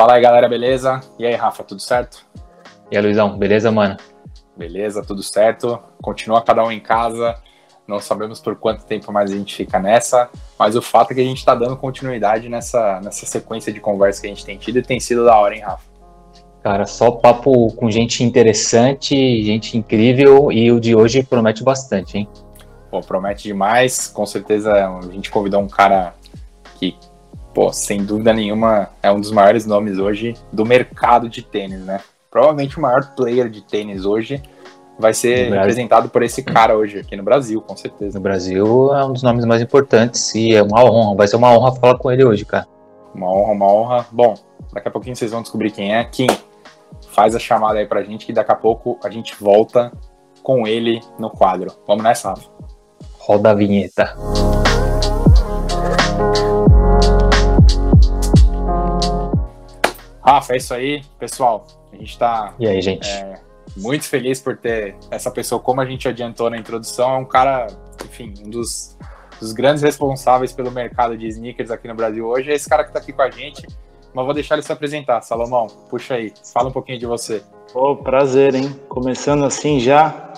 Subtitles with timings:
[0.00, 0.98] Fala aí, galera, beleza?
[1.18, 2.24] E aí, Rafa, tudo certo?
[2.90, 3.98] E aí, Luizão, beleza, mano?
[4.56, 5.78] Beleza, tudo certo.
[6.00, 7.36] Continua cada um em casa.
[7.86, 11.20] Não sabemos por quanto tempo mais a gente fica nessa, mas o fato é que
[11.20, 14.78] a gente está dando continuidade nessa, nessa sequência de conversa que a gente tem tido
[14.78, 15.84] e tem sido da hora, hein, Rafa?
[16.62, 22.28] Cara, só papo com gente interessante, gente incrível e o de hoje promete bastante, hein?
[22.90, 24.08] Pô, promete demais.
[24.08, 26.14] Com certeza a gente convidou um cara
[26.78, 26.96] que,
[27.54, 32.00] pô, sem dúvida nenhuma, é um dos maiores nomes hoje do mercado de tênis, né?
[32.30, 34.42] Provavelmente o maior player de tênis hoje
[34.98, 38.18] vai ser representado por esse cara hoje aqui no Brasil, com certeza.
[38.18, 41.50] No Brasil é um dos nomes mais importantes e é uma honra, vai ser uma
[41.50, 42.66] honra falar com ele hoje, cara.
[43.14, 44.06] Uma honra, uma honra.
[44.12, 44.34] Bom,
[44.72, 46.04] daqui a pouquinho vocês vão descobrir quem é.
[46.04, 46.28] Kim,
[47.08, 49.90] faz a chamada aí pra gente que daqui a pouco a gente volta
[50.42, 51.72] com ele no quadro.
[51.86, 52.48] Vamos nessa, Rafa.
[53.18, 54.16] Roda a vinheta.
[60.24, 61.66] Rafa, é isso aí, pessoal.
[61.92, 62.54] A gente tá.
[62.58, 63.08] E aí, gente?
[63.08, 63.40] É,
[63.76, 67.68] muito feliz por ter essa pessoa, como a gente adiantou na introdução, é um cara,
[68.04, 68.96] enfim, um dos,
[69.38, 72.50] dos grandes responsáveis pelo mercado de sneakers aqui no Brasil hoje.
[72.50, 73.66] É esse cara que tá aqui com a gente.
[74.12, 75.20] Mas vou deixar ele se apresentar.
[75.22, 77.42] Salomão, puxa aí, fala um pouquinho de você.
[77.72, 78.74] Pô, prazer, hein?
[78.88, 80.32] Começando assim já,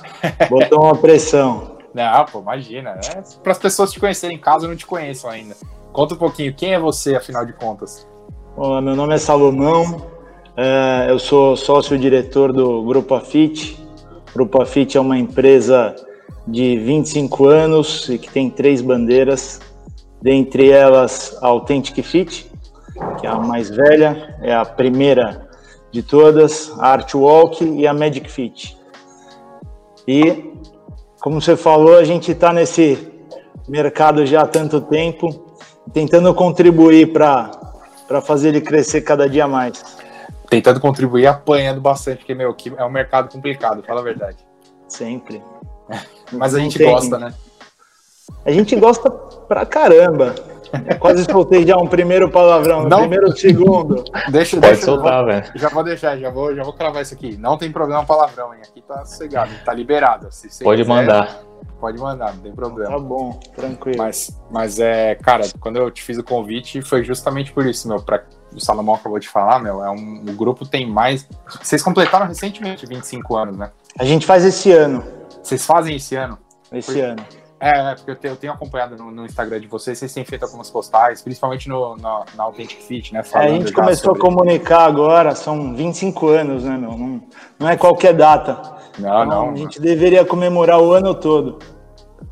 [0.50, 1.78] botou uma pressão.
[1.94, 2.90] Não, pô, imagina.
[2.90, 5.54] É para as pessoas te conhecerem, caso não te conheçam ainda.
[5.92, 8.08] Conta um pouquinho, quem é você, afinal de contas?
[8.54, 10.02] Olá, meu nome é Salomão,
[10.54, 13.82] é, eu sou sócio-diretor do Grupo Afit.
[14.28, 15.96] O Grupo Afit é uma empresa
[16.46, 19.58] de 25 anos e que tem três bandeiras,
[20.20, 22.52] dentre elas a Authentic Fit,
[23.18, 25.48] que é a mais velha, é a primeira
[25.90, 28.76] de todas, a Art Walk e a Magic Fit.
[30.06, 30.52] E,
[31.22, 32.98] como você falou, a gente está nesse
[33.66, 35.56] mercado já há tanto tempo,
[35.90, 37.61] tentando contribuir para
[38.22, 39.82] fazer ele crescer cada dia mais.
[40.48, 44.38] Tentando contribuir, apanhando bastante, porque, meu, é um mercado complicado, fala a verdade.
[44.86, 45.42] Sempre.
[46.32, 46.90] Mas a gente tem...
[46.90, 47.32] gosta, né?
[48.44, 50.34] A gente gosta pra caramba.
[50.98, 53.00] Quase soltei já um primeiro palavrão, Não...
[53.00, 54.02] primeiro segundo.
[54.30, 55.44] Deixa, Pode deixa, soltar, velho.
[55.54, 57.36] Já vou deixar, já vou, já vou cravar isso aqui.
[57.36, 58.60] Não tem problema palavrão, hein?
[58.66, 60.28] Aqui tá sossegado, tá liberado.
[60.30, 61.42] Se Pode quiser, mandar.
[61.80, 62.90] Pode mandar, não tem problema.
[62.90, 63.98] Tá bom, tranquilo.
[63.98, 68.00] Mas, mas é, cara, quando eu te fiz o convite, foi justamente por isso, meu,
[68.00, 68.24] pra,
[68.54, 71.28] o Salomão acabou de falar, meu, é um, o grupo tem mais.
[71.60, 73.70] Vocês completaram recentemente 25 anos, né?
[73.98, 75.04] A gente faz esse ano.
[75.42, 76.38] Vocês fazem esse ano?
[76.70, 77.24] Esse ano.
[77.62, 80.24] É, é, porque eu tenho, eu tenho acompanhado no, no, Instagram de vocês, vocês têm
[80.24, 83.22] feito algumas postagens, principalmente no, na, na Authentic Fit, né?
[83.34, 84.18] É, a gente começou sobre...
[84.18, 86.90] a comunicar agora, são 25 anos, né, meu?
[86.90, 87.22] Não,
[87.60, 88.60] não é qualquer data.
[88.98, 89.50] Não, então, não.
[89.52, 91.60] A gente deveria comemorar o ano todo.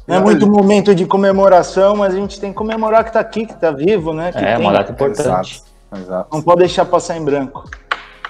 [0.05, 3.47] Não é muito momento de comemoração, mas a gente tem que comemorar que tá aqui,
[3.47, 4.33] que tá vivo, né?
[4.33, 4.65] Que é, tem...
[4.65, 5.63] uma data importante.
[5.93, 6.29] Exato, exato.
[6.33, 7.71] Não pode deixar passar em branco.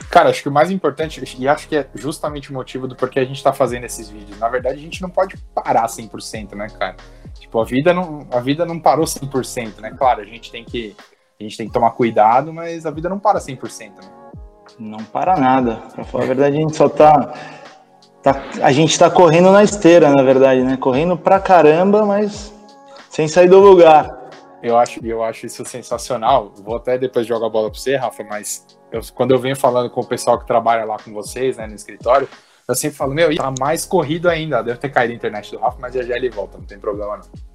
[0.08, 3.20] Cara, acho que o mais importante, e acho que é justamente o motivo do porquê
[3.20, 4.38] a gente tá fazendo esses vídeos.
[4.38, 6.96] Na verdade, a gente não pode parar 100%, né, cara?
[7.38, 9.94] Tipo, a vida não, a vida não parou 100%, né?
[9.96, 10.96] Claro, a gente tem que
[11.38, 14.10] a gente tem que tomar cuidado, mas a vida não para 100%, né?
[14.78, 15.76] Não para nada.
[15.94, 17.34] Pra falar a verdade, a gente só tá,
[18.22, 20.76] tá a gente tá correndo na esteira, na verdade, né?
[20.76, 22.52] Correndo pra caramba, mas
[23.08, 24.18] sem sair do lugar.
[24.62, 26.52] Eu acho, eu acho isso sensacional.
[26.62, 29.90] Vou até depois jogar a bola para você, Rafa, mas eu, quando eu venho falando
[29.90, 32.28] com o pessoal que trabalha lá com vocês, né, no escritório,
[32.66, 34.62] eu sempre falo, meu, tá mais corrido ainda.
[34.62, 37.18] Deve ter caído a internet do Rafa, mas já já ele volta, não tem problema
[37.18, 37.50] não.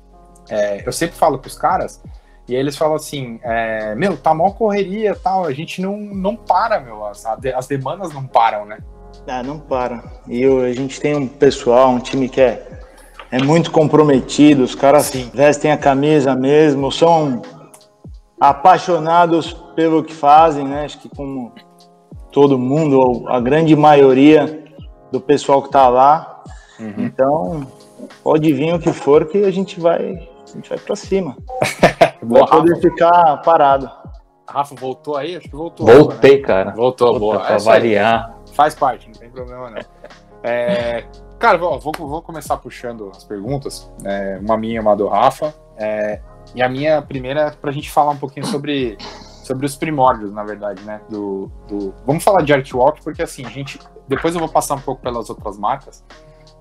[0.49, 2.01] É, eu sempre falo pros caras,
[2.47, 6.79] e eles falam assim, é, meu, tá mó correria tal, a gente não, não para,
[6.79, 8.77] meu, as, as demandas não param, né?
[9.27, 10.03] Ah, não para.
[10.27, 12.75] E eu, a gente tem um pessoal, um time que é
[13.31, 15.29] é muito comprometido, os caras Sim.
[15.33, 17.41] vestem a camisa mesmo, são
[18.39, 20.85] apaixonados pelo que fazem, né?
[20.85, 21.53] Acho que como
[22.31, 24.63] todo mundo, ou a grande maioria
[25.11, 26.43] do pessoal que está lá.
[26.79, 26.93] Uhum.
[26.97, 27.67] Então,
[28.23, 31.37] pode vir o que for que a gente vai, a gente vai para cima.
[32.21, 33.89] Boa, vai poder ficar parado.
[34.47, 35.35] Rafa, voltou aí?
[35.35, 35.85] Acho que voltou.
[35.85, 36.43] Voltei, né?
[36.43, 36.71] cara.
[36.71, 37.39] Voltou, boa.
[37.39, 38.37] Pra variar.
[38.53, 39.81] Faz parte, não tem problema não.
[40.43, 41.03] É,
[41.39, 43.91] Cara, vou, vou, começar puxando as perguntas.
[44.03, 45.53] É, uma minha, uma do Rafa.
[45.77, 46.21] É,
[46.55, 48.97] e a minha primeira é para a gente falar um pouquinho sobre,
[49.43, 51.01] sobre os primórdios, na verdade, né?
[51.09, 51.93] Do, do...
[52.05, 53.77] Vamos falar de Artwalk, porque assim, a gente.
[54.07, 56.03] Depois eu vou passar um pouco pelas outras marcas,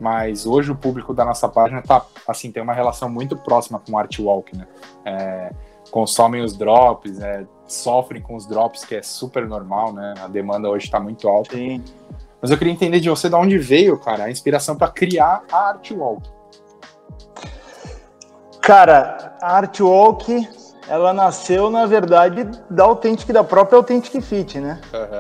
[0.01, 3.93] mas hoje o público da nossa página tá, assim, tem uma relação muito próxima com
[3.93, 4.67] o Artwalk, né?
[5.05, 5.53] É,
[5.91, 10.15] consomem os drops, é, sofrem com os drops, que é super normal, né?
[10.21, 11.55] A demanda hoje está muito alta.
[11.55, 11.85] Sim.
[12.43, 15.79] Mas eu queria entender de você de onde veio, cara, a inspiração para criar a
[15.93, 16.29] Walk.
[18.65, 20.49] Cara, a Walk
[20.89, 24.81] ela nasceu, na verdade, da Authentic, da própria Authentic Fit, né?
[24.93, 25.19] Uhum.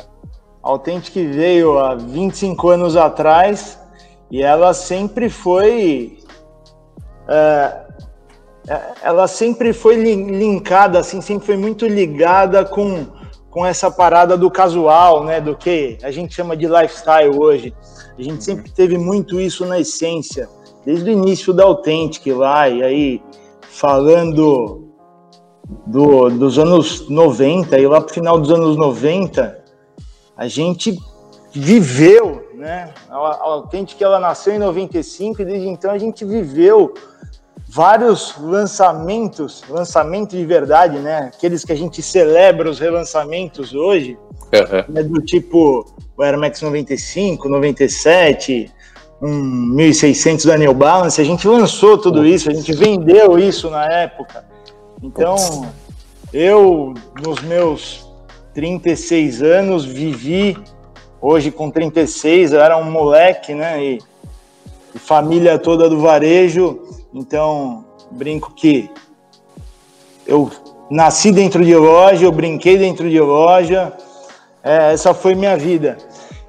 [0.62, 3.78] A Authentic veio há 25 anos atrás
[4.30, 6.18] e ela sempre foi.
[7.28, 7.84] É,
[8.66, 13.06] é, ela sempre foi linkada, assim, sempre foi muito ligada com,
[13.50, 15.38] com essa parada do casual, né?
[15.38, 17.74] Do que a gente chama de lifestyle hoje.
[18.18, 18.40] A gente uhum.
[18.40, 20.48] sempre teve muito isso na essência,
[20.84, 23.22] desde o início da Authentic lá, e aí
[23.62, 24.84] falando
[25.86, 29.58] do, dos anos 90 e lá pro final dos anos 90,
[30.36, 30.98] a gente
[31.52, 32.92] viveu, né?
[33.08, 36.94] A, a Authentic ela nasceu em 95 e desde então a gente viveu
[37.68, 41.30] vários lançamentos, lançamento de verdade, né?
[41.34, 44.18] Aqueles que a gente celebra os relançamentos hoje,
[44.52, 44.92] uhum.
[44.92, 45.02] né?
[45.02, 45.84] do tipo
[46.16, 48.70] o Air Max 95, 97,
[49.24, 49.40] um
[49.74, 54.44] 1600 da New Balance, a gente lançou tudo isso, a gente vendeu isso na época.
[55.02, 55.66] Então,
[56.30, 56.92] eu
[57.22, 58.06] nos meus
[58.52, 60.58] 36 anos vivi
[61.22, 63.82] hoje com 36, eu era um moleque, né?
[63.82, 63.98] E,
[64.94, 66.80] e família toda do varejo,
[67.14, 68.90] então, brinco que
[70.26, 70.50] eu
[70.90, 73.90] nasci dentro de loja, eu brinquei dentro de loja,
[74.62, 75.96] é, essa foi minha vida.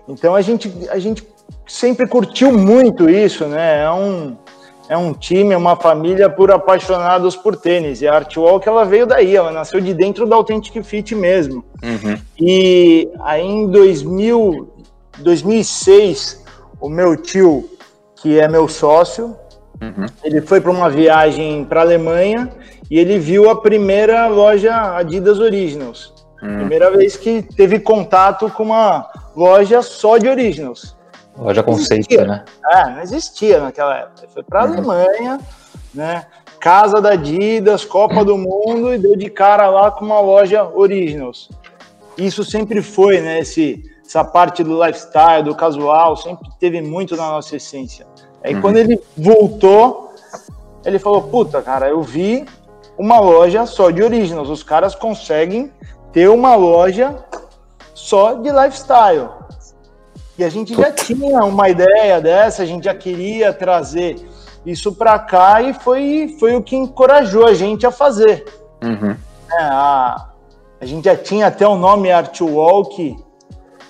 [0.09, 1.25] Então a gente, a gente
[1.67, 3.83] sempre curtiu muito isso, né?
[3.83, 4.37] É um,
[4.89, 8.01] é um time, é uma família por apaixonados por tênis.
[8.01, 11.63] E a Artwalk ela veio daí, ela nasceu de dentro da Authentic Fit mesmo.
[11.83, 12.17] Uhum.
[12.39, 14.69] E aí em 2000,
[15.19, 16.43] 2006,
[16.79, 17.69] o meu tio,
[18.15, 19.35] que é meu sócio,
[19.81, 20.05] Uhum.
[20.23, 22.49] Ele foi para uma viagem para a Alemanha
[22.89, 26.13] e ele viu a primeira loja Adidas Originals.
[26.41, 26.59] Uhum.
[26.59, 30.95] Primeira vez que teve contato com uma loja só de Originals.
[31.37, 32.45] Loja conceito, né?
[32.71, 34.27] É, não existia naquela época.
[34.33, 34.73] Foi para a uhum.
[34.73, 35.39] Alemanha,
[35.93, 36.25] né?
[36.59, 41.49] Casa da Adidas, Copa do Mundo e deu de cara lá com uma loja Originals.
[42.17, 43.39] Isso sempre foi, né?
[43.39, 48.07] Esse, essa parte do lifestyle, do casual, sempre teve muito na nossa essência.
[48.43, 48.61] Aí uhum.
[48.61, 50.13] quando ele voltou,
[50.85, 52.45] ele falou: Puta, cara, eu vi
[52.97, 54.49] uma loja só de originals.
[54.49, 55.71] Os caras conseguem
[56.13, 57.17] ter uma loja
[57.93, 59.29] só de lifestyle.
[60.37, 64.17] E a gente já tinha uma ideia dessa, a gente já queria trazer
[64.65, 68.45] isso para cá e foi, foi o que encorajou a gente a fazer.
[68.83, 69.15] Uhum.
[69.51, 70.29] É, a,
[70.81, 73.15] a gente já tinha até o nome Artwalk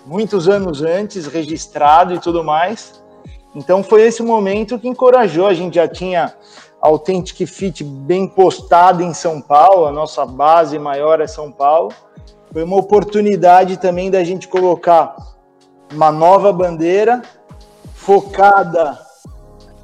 [0.06, 3.04] muitos anos antes, registrado e tudo mais.
[3.56, 5.48] Então foi esse momento que encorajou.
[5.48, 6.34] A gente já tinha
[6.80, 11.92] Authentic Fit bem postado em São Paulo, a nossa base maior é São Paulo.
[12.52, 15.16] Foi uma oportunidade também da gente colocar
[15.94, 17.22] uma nova bandeira
[17.94, 19.00] focada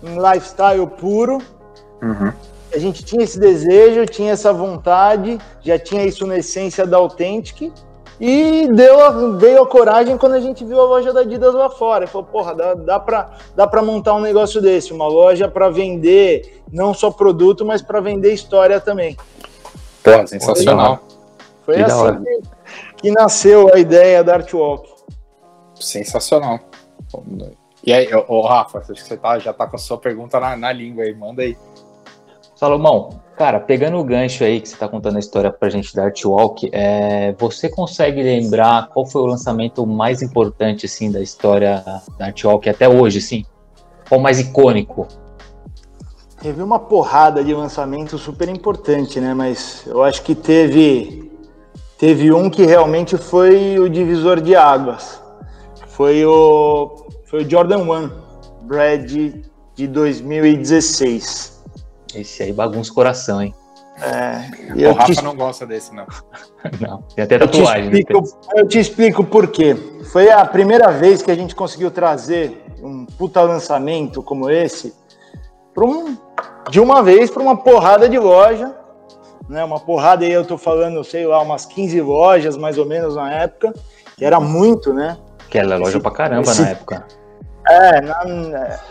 [0.03, 1.39] em lifestyle puro.
[2.01, 2.31] Uhum.
[2.74, 7.71] A gente tinha esse desejo, tinha essa vontade, já tinha isso na essência da Authentic
[8.19, 11.71] e deu a, veio a coragem quando a gente viu a loja da Adidas lá
[11.71, 12.06] fora.
[12.06, 15.69] E falou, porra, dá, dá para dá pra montar um negócio desse, uma loja para
[15.69, 19.18] vender não só produto, mas para vender história também.
[20.03, 21.00] Pô, sensacional.
[21.65, 22.42] Foi, foi assim que,
[22.98, 24.90] que, nasceu a ideia da Artwalk.
[25.81, 26.60] Sensacional.
[27.83, 30.56] E aí, ô, Rafa, acho que você tá, já tá com a sua pergunta na,
[30.56, 31.57] na língua aí, manda aí.
[32.56, 36.04] Salomão, Cara, pegando o gancho aí que você está contando a história pra gente da
[36.04, 41.84] Artwalk, é, você consegue lembrar qual foi o lançamento mais importante, assim, da história
[42.20, 43.44] da Artwalk até hoje, assim?
[44.08, 45.08] Qual o mais icônico?
[46.39, 49.34] Teve uma porrada de lançamento super importante, né?
[49.34, 51.32] Mas eu acho que teve,
[51.98, 55.21] teve um que realmente foi o divisor de águas.
[55.91, 58.12] Foi o, foi o Jordan 1,
[58.63, 59.12] Brad
[59.75, 61.63] de 2016.
[62.15, 63.53] Esse aí bagunça o coração, hein?
[64.01, 65.24] É, o Rafa te...
[65.24, 66.05] não gosta desse, não.
[66.79, 67.86] não, tem até tatuagem.
[67.86, 69.75] Eu te, explico, eu te explico por quê.
[70.12, 74.93] Foi a primeira vez que a gente conseguiu trazer um puta lançamento como esse
[75.77, 76.17] um,
[76.69, 78.75] de uma vez para uma porrada de loja.
[79.48, 83.15] Né, uma porrada aí, eu tô falando, sei lá, umas 15 lojas mais ou menos
[83.15, 83.74] na época,
[84.15, 85.17] que era muito, né?
[85.51, 87.05] Que era loja esse, pra caramba esse, na época.
[87.70, 88.00] É,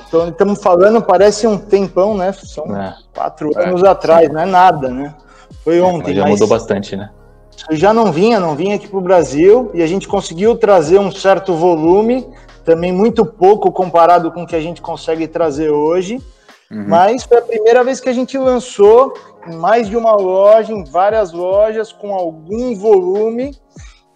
[0.07, 2.33] então estamos falando, parece um tempão, né?
[2.33, 2.95] São é.
[3.13, 3.69] quatro é.
[3.69, 5.15] anos atrás, não é nada, né?
[5.65, 6.09] Foi é, ontem.
[6.09, 7.11] Mas já mas mudou bastante, né?
[7.71, 11.11] Já não vinha, não vinha aqui para o Brasil e a gente conseguiu trazer um
[11.11, 12.27] certo volume,
[12.65, 16.23] também muito pouco comparado com o que a gente consegue trazer hoje.
[16.71, 16.85] Uhum.
[16.87, 19.15] Mas foi a primeira vez que a gente lançou
[19.47, 23.57] em mais de uma loja, em várias lojas, com algum volume.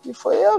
[0.06, 0.56] E foi a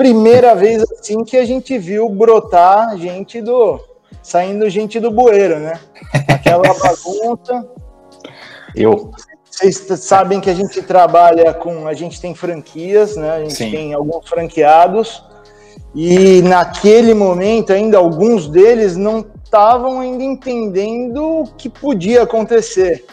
[0.00, 3.78] primeira vez assim que a gente viu brotar gente do.
[4.22, 5.78] saindo gente do bueiro, né?
[6.26, 7.68] Aquela bagunça.
[8.74, 9.10] Eu.
[9.44, 11.86] Vocês sabem que a gente trabalha com.
[11.86, 13.30] A gente tem franquias, né?
[13.30, 13.70] A gente Sim.
[13.70, 15.22] tem alguns franqueados.
[15.94, 23.04] E naquele momento, ainda alguns deles não estavam ainda entendendo o que podia acontecer.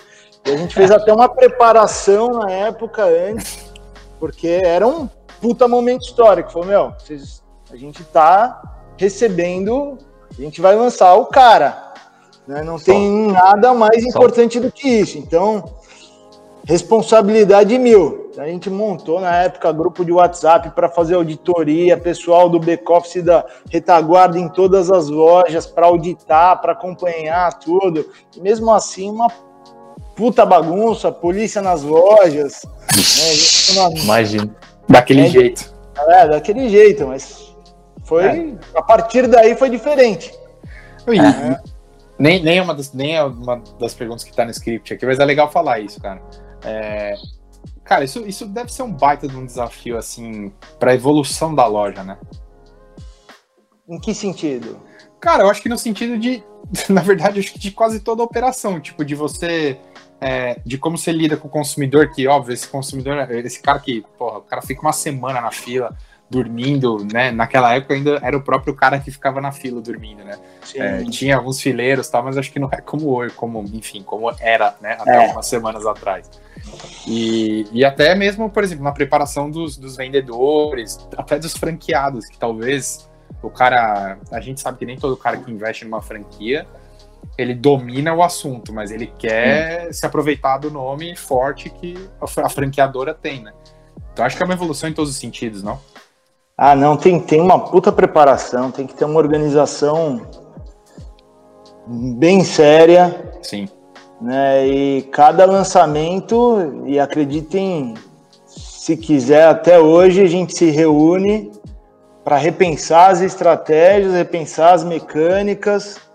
[0.45, 3.73] E a gente fez até uma preparação na época antes,
[4.21, 5.09] porque era um
[5.41, 6.51] puta momento histórico.
[6.51, 8.61] Falou, meu, vocês, a gente tá
[8.97, 9.97] recebendo,
[10.37, 11.93] a gente vai lançar o cara.
[12.47, 12.63] Né?
[12.63, 15.17] Não tem nada mais importante do que isso.
[15.17, 15.63] Então,
[16.65, 18.31] responsabilidade mil.
[18.37, 23.43] A gente montou na época grupo de WhatsApp para fazer auditoria, pessoal do back-office da
[23.71, 28.05] retaguarda em todas as lojas para auditar, para acompanhar tudo.
[28.35, 29.27] E mesmo assim, uma
[30.15, 32.61] puta bagunça, polícia nas lojas.
[32.95, 34.01] Né?
[34.03, 34.55] Imagina.
[34.87, 35.73] Daquele é, jeito.
[35.95, 37.55] É, daquele jeito, mas
[38.03, 38.25] foi.
[38.25, 38.55] É.
[38.75, 40.33] A partir daí foi diferente.
[41.07, 41.59] É.
[42.19, 45.05] Nem, nem, é uma das, nem é uma das perguntas que está no script aqui,
[45.05, 46.21] mas é legal falar isso, cara.
[46.63, 47.13] É,
[47.83, 51.65] cara, isso, isso deve ser um baita de um desafio, assim, para a evolução da
[51.67, 52.17] loja, né?
[53.87, 54.79] Em que sentido?
[55.19, 56.43] Cara, eu acho que no sentido de,
[56.89, 59.77] na verdade, acho que de quase toda a operação, tipo, de você
[60.19, 64.03] é, de como você lida com o consumidor, que, óbvio, esse consumidor, esse cara que,
[64.17, 65.95] porra, o cara fica uma semana na fila
[66.29, 67.31] dormindo, né?
[67.31, 70.37] Naquela época ainda era o próprio cara que ficava na fila dormindo, né?
[70.75, 74.29] É, tinha alguns fileiros tal, mas acho que não é como hoje, como, enfim, como
[74.39, 74.97] era, né?
[74.99, 75.25] Até é.
[75.25, 76.29] algumas semanas atrás.
[77.07, 82.37] E, e até mesmo, por exemplo, na preparação dos, dos vendedores, até dos franqueados, que
[82.37, 83.09] talvez
[83.41, 84.17] o cara.
[84.31, 86.67] A gente sabe que nem todo cara que investe numa franquia
[87.37, 93.13] ele domina o assunto, mas ele quer se aproveitar do nome forte que a franqueadora
[93.13, 93.53] tem, né?
[94.11, 95.79] Então acho que é uma evolução em todos os sentidos, não?
[96.57, 100.27] Ah, não, tem, tem uma puta preparação, tem que ter uma organização
[101.87, 103.31] bem séria.
[103.43, 103.69] Sim.
[104.19, 104.67] Né?
[104.67, 107.93] E cada lançamento, e acreditem,
[108.47, 111.51] se quiser, até hoje a gente se reúne
[112.23, 116.06] para repensar as estratégias, repensar as mecânicas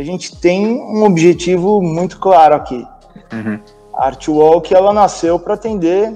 [0.00, 2.86] a gente tem um objetivo muito claro aqui.
[3.32, 3.60] Uhum.
[3.94, 6.12] A Artwalk ela nasceu para atender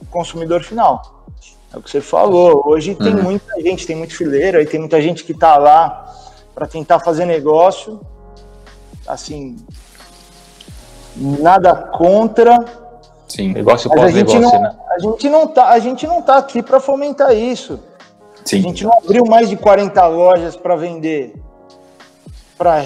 [0.00, 1.24] o consumidor final.
[1.72, 2.62] É o que você falou.
[2.66, 3.22] Hoje tem uhum.
[3.22, 6.14] muita gente, tem muito fileiro, aí tem muita gente que está lá
[6.54, 8.00] para tentar fazer negócio.
[9.06, 9.56] Assim,
[11.16, 12.64] nada contra.
[13.26, 14.74] Sim, negócio pós negócio, não, né?
[14.90, 17.78] A gente não tá, a gente não tá aqui para fomentar isso.
[18.44, 18.58] Sim.
[18.58, 21.34] A gente não abriu mais de 40 lojas para vender
[22.56, 22.82] para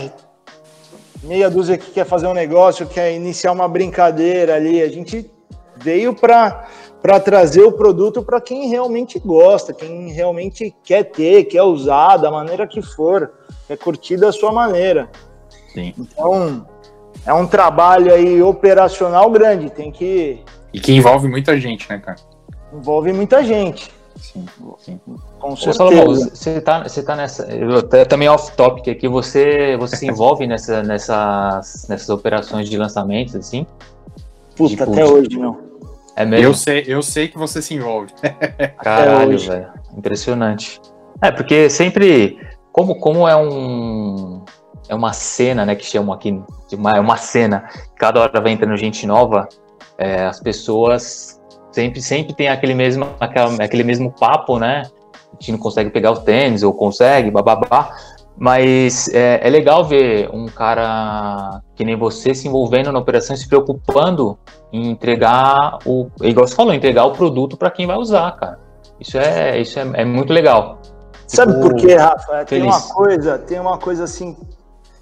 [1.22, 4.82] meia dúzia que quer fazer um negócio, quer iniciar uma brincadeira ali.
[4.82, 5.30] A gente
[5.76, 6.66] veio para
[7.24, 12.66] trazer o produto para quem realmente gosta, quem realmente quer ter, quer usar da maneira
[12.66, 13.32] que for,
[13.66, 15.10] quer curtir da sua maneira.
[15.72, 15.94] Sim.
[15.98, 16.66] Então,
[17.24, 20.42] é um trabalho aí operacional grande, tem que.
[20.72, 22.18] E que envolve muita gente, né, cara?
[22.72, 23.90] Envolve muita gente.
[24.22, 24.46] Sim,
[24.78, 25.00] sim.
[25.40, 25.70] Com certeza.
[25.70, 27.44] Ô, Salomão, você tá, você tá nessa.
[27.52, 33.66] Eu, também off-topic aqui, você, você se envolve nessa, nessas, nessas operações de lançamentos, assim?
[34.56, 35.58] Puta, tipo, até hoje não.
[36.14, 36.46] É mesmo?
[36.46, 38.12] Eu sei, eu sei que você se envolve.
[38.80, 39.72] Caralho, velho.
[39.96, 40.80] Impressionante.
[41.20, 42.38] É, porque sempre.
[42.70, 44.44] Como, como é um.
[44.88, 45.74] É uma cena, né?
[45.74, 46.40] Que chamam aqui.
[46.72, 47.68] Uma, é uma cena.
[47.96, 49.48] Cada hora vai entrando gente nova.
[49.98, 51.41] É, as pessoas
[51.72, 54.82] Sempre, sempre tem aquele mesmo, aquela, aquele mesmo papo, né?
[55.14, 57.90] A gente não consegue pegar o tênis, ou consegue, bababá.
[58.36, 63.48] Mas é, é, legal ver um cara que nem você se envolvendo na operação, se
[63.48, 64.38] preocupando
[64.72, 66.08] em entregar o.
[66.22, 68.58] Igual você falou, entregar o produto para quem vai usar, cara.
[69.00, 70.78] Isso é, isso é, é muito legal.
[71.26, 72.44] Sabe por quê, Rafa?
[72.44, 74.36] Tem uma coisa, tem uma coisa assim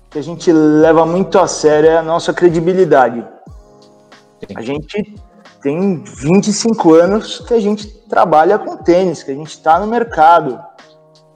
[0.08, 3.24] que a gente leva muito a sério, é a nossa credibilidade.
[4.40, 4.54] Sim.
[4.56, 5.14] A gente
[5.62, 10.58] tem 25 anos que a gente trabalha com tênis, que a gente está no mercado.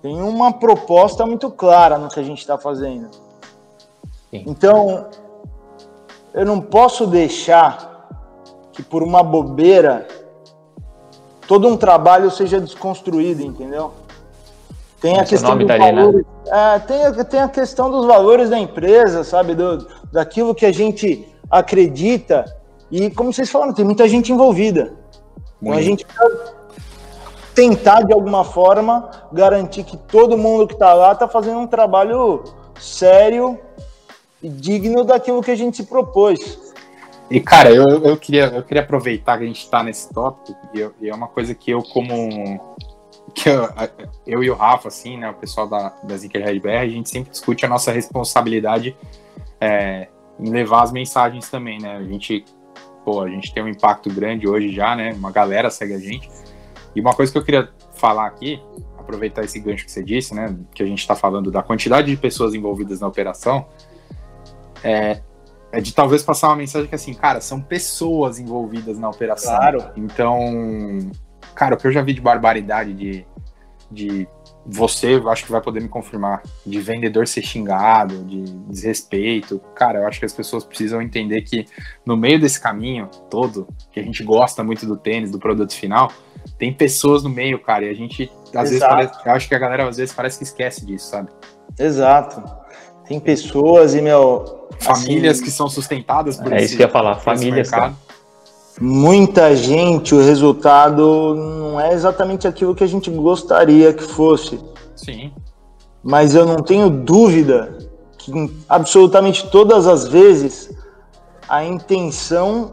[0.01, 3.09] Tem uma proposta muito clara no que a gente está fazendo.
[4.31, 4.45] Sim.
[4.47, 5.07] Então,
[6.33, 8.09] eu não posso deixar
[8.73, 10.07] que por uma bobeira
[11.47, 13.93] todo um trabalho seja desconstruído, entendeu?
[15.01, 16.75] Tem a questão dos tá valores, né?
[16.75, 21.29] é, tem, tem a questão dos valores da empresa, sabe, do, daquilo que a gente
[21.51, 22.45] acredita
[22.91, 24.95] e como vocês falaram, tem muita gente envolvida.
[25.61, 26.07] Então a gente
[27.55, 32.43] tentar, de alguma forma, garantir que todo mundo que está lá está fazendo um trabalho
[32.79, 33.59] sério
[34.43, 36.75] e digno daquilo que a gente se propôs.
[37.31, 40.81] E, cara, eu, eu, queria, eu queria aproveitar que a gente está nesse tópico, e,
[40.81, 42.77] eu, e, é uma coisa que eu, como.
[43.35, 43.69] que eu,
[44.27, 47.31] eu e o Rafa, assim, né, o pessoal da, da Zinker BR, a gente sempre
[47.31, 48.95] discute a nossa responsabilidade
[49.59, 51.97] é, em levar as mensagens também, né?
[51.97, 52.45] A gente
[53.05, 55.13] pô, a gente tem um impacto grande hoje já, né?
[55.13, 56.29] Uma galera segue a gente.
[56.95, 58.63] E uma coisa que eu queria falar aqui,
[58.99, 60.57] aproveitar esse gancho que você disse, né?
[60.75, 63.67] Que a gente está falando da quantidade de pessoas envolvidas na operação,
[64.83, 65.21] é,
[65.73, 69.55] é de talvez passar uma mensagem que assim, cara, são pessoas envolvidas na operação.
[69.57, 69.85] Claro.
[69.97, 70.39] Então,
[71.55, 73.27] cara, o que eu já vi de barbaridade de,
[73.91, 74.29] de
[74.67, 79.61] você, eu acho que vai poder me confirmar, de vendedor ser xingado, de desrespeito.
[79.75, 81.67] Cara, eu acho que as pessoas precisam entender que
[82.05, 86.11] no meio desse caminho todo, que a gente gosta muito do tênis, do produto final,
[86.59, 88.95] tem pessoas no meio, cara, e a gente, às vezes, Exato.
[88.95, 91.29] parece, eu acho que a galera às vezes parece que esquece disso, sabe?
[91.79, 92.43] Exato.
[93.07, 94.63] Tem pessoas e, meu.
[94.81, 97.97] Famílias assim, que são sustentadas por É esse, isso que eu ia falar, famílias, mercado.
[98.81, 104.59] Muita gente, o resultado não é exatamente aquilo que a gente gostaria que fosse.
[104.97, 105.33] Sim,
[106.03, 107.79] Mas eu não tenho dúvida
[108.19, 110.71] que em absolutamente todas as vezes
[111.49, 112.73] a intenção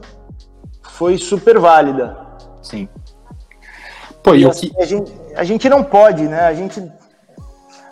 [0.81, 2.17] foi super válida.
[2.61, 2.87] sim.
[4.23, 4.81] Pô, e assim, que.
[4.81, 6.41] a, gente, a gente não pode, né?
[6.41, 6.79] A gente,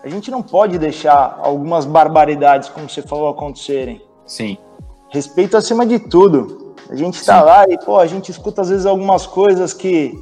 [0.03, 3.99] a gente não pode deixar algumas barbaridades, como você falou, acontecerem.
[4.27, 4.57] Sim,
[5.09, 6.68] Respeito acima de tudo.
[6.89, 7.45] A gente tá Sim.
[7.45, 10.17] lá e, pô, a gente escuta às vezes algumas coisas que.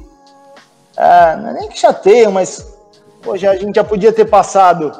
[0.96, 2.76] ah, não é nem que chateiam, mas.
[3.22, 4.92] Pô, já, a gente já podia ter passado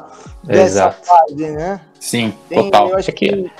[0.43, 1.05] dessa Exato.
[1.07, 1.79] fase, né?
[1.99, 2.89] sim, Tem- total.
[2.89, 3.51] eu acho É que- que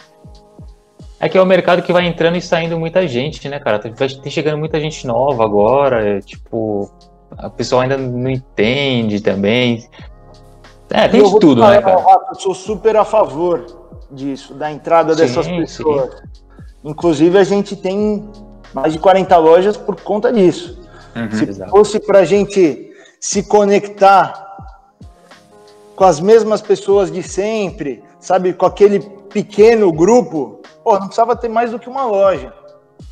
[1.21, 3.79] É que é o mercado que vai entrando e saindo muita gente, né, cara?
[3.97, 6.89] Vai tem chegando muita gente nova agora, é, tipo,
[7.37, 9.85] a pessoa ainda não entende também.
[10.89, 12.21] É, tem de tudo, falar, né, cara?
[12.29, 13.65] Eu sou super a favor
[14.09, 16.09] disso, da entrada Sim, dessas pessoas.
[16.83, 18.29] Inclusive, a gente tem
[18.73, 20.79] mais de 40 lojas por conta disso.
[21.15, 21.31] Uhum.
[21.31, 21.71] Se Exato.
[21.71, 24.47] fosse para a gente se conectar
[25.95, 31.49] com as mesmas pessoas de sempre, sabe, com aquele pequeno grupo, pô, não precisava ter
[31.49, 32.53] mais do que uma loja.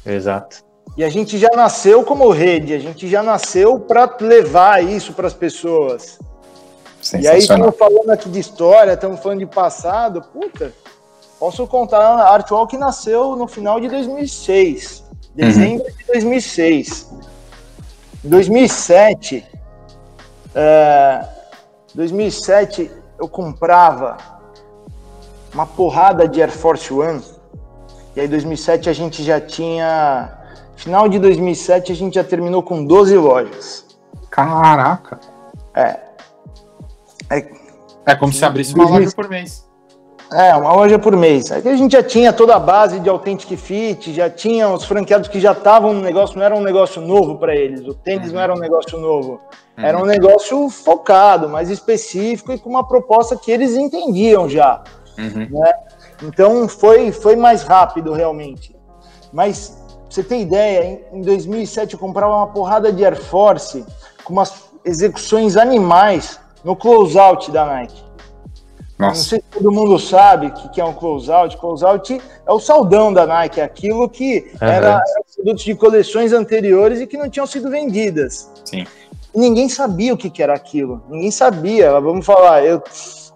[0.05, 0.63] Exato.
[0.95, 5.27] E a gente já nasceu como rede, a gente já nasceu para levar isso para
[5.27, 6.17] as pessoas.
[7.19, 10.73] E aí estamos falando aqui de história, estamos falando de passado, puta.
[11.39, 15.03] Posso contar, a Artwalk nasceu no final de 2006,
[15.35, 17.13] dezembro de 2006.
[18.25, 19.45] Em 2007,
[20.55, 21.25] é,
[21.93, 24.17] 2007 eu comprava
[25.53, 27.21] uma porrada de Air Force One.
[28.15, 30.39] E aí 2007 a gente já tinha,
[30.75, 33.85] final de 2007 a gente já terminou com 12 lojas.
[34.31, 35.19] Caraca.
[35.75, 35.99] É,
[38.07, 39.66] É como se abrisse uma loja por mês.
[40.31, 41.51] É, uma loja por mês.
[41.51, 45.29] Aqui a gente já tinha toda a base de Authentic Fit, já tinha os franqueados
[45.29, 47.85] que já estavam no negócio, não era um negócio novo para eles.
[47.87, 49.39] O tênis não era um negócio novo.
[49.77, 54.83] Era um negócio focado, mais específico e com uma proposta que eles entendiam já.
[55.17, 55.47] Uhum.
[56.23, 58.75] Então foi, foi mais rápido realmente.
[59.31, 63.85] Mas pra você ter ideia, em, em 2007 eu comprava uma porrada de Air Force
[64.23, 68.06] com umas execuções animais no closeout da Nike.
[68.97, 69.23] Não Nossa.
[69.23, 71.55] sei se todo mundo sabe o que que é um closeout.
[71.57, 74.71] Closeout é o saldão da Nike, é aquilo que Aham.
[74.71, 75.03] era era
[75.35, 78.49] produtos de coleções anteriores e que não tinham sido vendidas.
[78.65, 78.85] Sim.
[79.35, 81.03] Ninguém sabia o que que era aquilo.
[81.09, 81.91] Ninguém sabia.
[81.99, 82.81] Vamos falar, eu,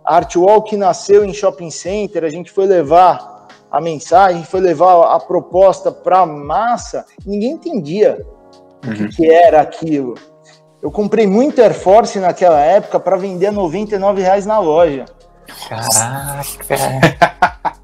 [0.04, 5.20] a Artwalk nasceu em shopping center, a gente foi levar a mensagem, foi levar a
[5.20, 8.26] proposta para massa, ninguém entendia
[8.84, 8.96] o Uhum.
[8.96, 10.16] que, que era aquilo.
[10.82, 15.06] Eu comprei muito Air Force naquela época para vender a 99 reais na loja.
[15.70, 16.42] Caraca.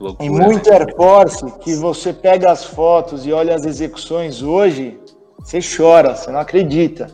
[0.00, 0.76] Loucura, Tem muito né?
[0.78, 4.98] Air Force que você pega as fotos e olha as execuções hoje,
[5.38, 7.06] você chora, você não acredita.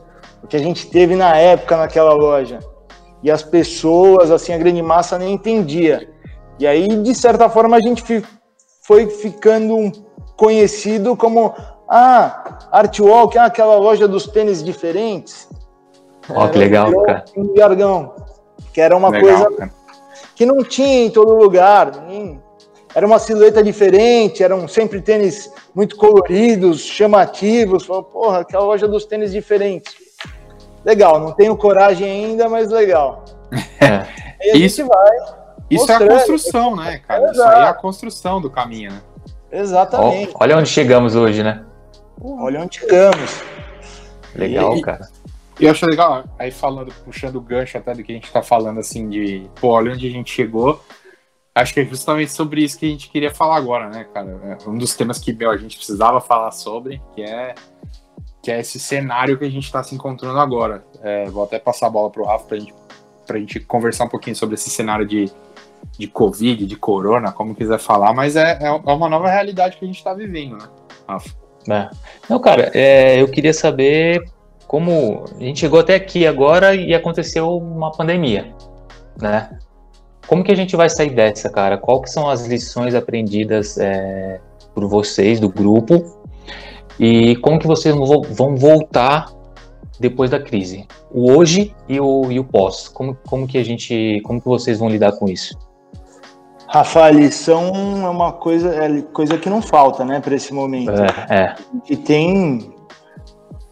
[0.42, 2.60] O que a gente teve na época naquela loja.
[3.22, 6.08] E as pessoas, assim, a grande massa nem entendia.
[6.58, 8.24] E aí, de certa forma, a gente fi-
[8.82, 9.92] foi ficando
[10.36, 11.52] conhecido como
[11.90, 15.48] ah, Artwalk, ah, aquela loja dos tênis diferentes.
[16.30, 17.24] Ó, que Era- legal, cara.
[17.36, 18.14] Um jargão.
[18.72, 19.70] Que era uma Legal, coisa cara.
[20.34, 21.90] que não tinha em todo lugar.
[22.06, 22.40] nem-
[22.94, 27.84] Era uma silhueta diferente, eram sempre tênis muito coloridos, chamativos.
[27.84, 29.94] Falou, porra, aquela loja dos tênis diferentes.
[30.84, 33.24] Legal, não tenho coragem ainda, mas legal.
[33.80, 34.06] É.
[34.40, 35.16] Aí a Isso- gente vai.
[35.70, 37.24] Isso é a construção, né, cara?
[37.24, 37.56] Isso Exato.
[37.56, 39.00] aí é a construção do caminho, né?
[39.52, 40.32] Exatamente.
[40.40, 41.62] olha onde chegamos hoje, né?
[42.20, 43.40] Olha onde chegamos.
[44.34, 45.08] Legal, E- cara.
[45.58, 48.42] E eu acho legal, aí falando, puxando o gancho até do que a gente tá
[48.42, 50.80] falando, assim, de, pô, olha onde a gente chegou.
[51.52, 54.58] Acho que é justamente sobre isso que a gente queria falar agora, né, cara?
[54.64, 57.56] É um dos temas que, meu, a gente precisava falar sobre, que é,
[58.40, 60.84] que é esse cenário que a gente tá se encontrando agora.
[61.02, 62.74] É, vou até passar a bola pro Rafa pra gente,
[63.26, 65.28] pra gente conversar um pouquinho sobre esse cenário de,
[65.98, 69.88] de Covid, de Corona, como quiser falar, mas é, é uma nova realidade que a
[69.88, 70.68] gente tá vivendo, né?
[71.08, 71.30] Rafa.
[71.68, 71.90] É.
[72.30, 74.22] Não, cara, é, eu queria saber
[74.68, 78.54] como a gente chegou até aqui agora e aconteceu uma pandemia,
[79.20, 79.58] né?
[80.26, 81.78] Como que a gente vai sair dessa, cara?
[81.78, 84.38] Qual que são as lições aprendidas é,
[84.74, 86.04] por vocês do grupo
[87.00, 89.32] e como que vocês vão voltar
[89.98, 90.86] depois da crise?
[91.10, 92.88] O hoje e o, e o pós.
[92.88, 95.58] Como, como que a gente, como que vocês vão lidar com isso?
[96.66, 100.90] Rafa, a lição é uma coisa, é coisa que não falta, né, para esse momento.
[101.30, 101.54] É, é.
[101.88, 102.76] E tem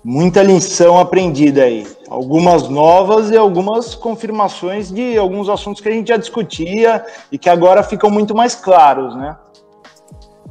[0.09, 1.85] muita lição aprendida aí.
[2.09, 7.51] Algumas novas e algumas confirmações de alguns assuntos que a gente já discutia e que
[7.51, 9.37] agora ficam muito mais claros, né?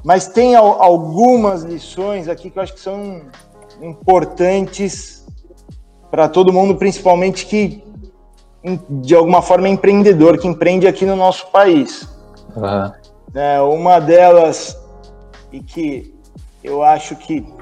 [0.04, 3.22] Mas tem algumas lições aqui que eu acho que são
[3.82, 5.26] importantes
[6.12, 7.82] para todo mundo, principalmente que
[8.90, 12.10] de alguma forma é empreendedor, que empreende aqui no nosso país.
[12.58, 12.92] Uhum.
[13.34, 14.78] É, uma delas,
[15.50, 16.14] e que
[16.62, 17.55] eu acho que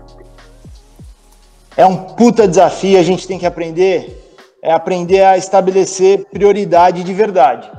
[1.75, 7.13] é um puta desafio, a gente tem que aprender, é aprender a estabelecer prioridade de
[7.13, 7.71] verdade.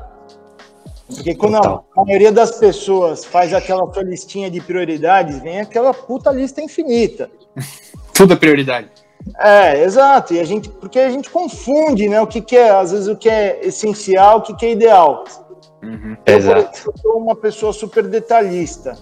[1.07, 5.93] Porque quando a, a maioria das pessoas faz aquela sua listinha de prioridades, vem aquela
[5.93, 7.31] puta lista infinita.
[8.15, 8.89] Tudo é prioridade.
[9.39, 10.35] É, exato.
[10.35, 12.21] E a gente, porque a gente confunde, né?
[12.21, 15.25] O que, que é, às vezes, o que é essencial, o que, que é ideal.
[15.83, 16.17] Uhum.
[16.25, 16.91] Eu, Exato.
[16.91, 18.97] Eu sou uma pessoa super detalhista.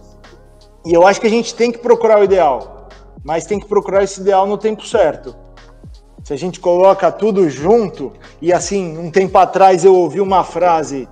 [0.84, 2.81] E eu acho que a gente tem que procurar o ideal,
[3.24, 5.34] mas tem que procurar esse ideal no tempo certo.
[6.24, 11.08] Se a gente coloca tudo junto, e assim, um tempo atrás eu ouvi uma frase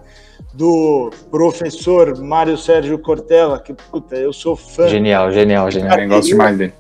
[0.55, 4.89] do professor Mário Sérgio Cortella, que puta, eu sou fã.
[4.89, 5.99] Genial, genial, genial.
[5.99, 6.75] Eu gosto demais dele.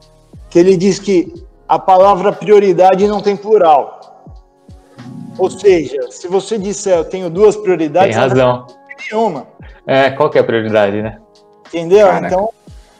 [0.48, 1.32] Que ele diz que
[1.68, 4.24] a palavra prioridade não tem plural.
[5.38, 8.66] Ou seja, se você disser eu tenho duas prioridades, tem razão
[9.10, 9.46] nenhuma.
[9.86, 11.18] É, qual que é a prioridade, né?
[11.68, 12.06] Entendeu?
[12.06, 12.26] Cara.
[12.26, 12.50] Então,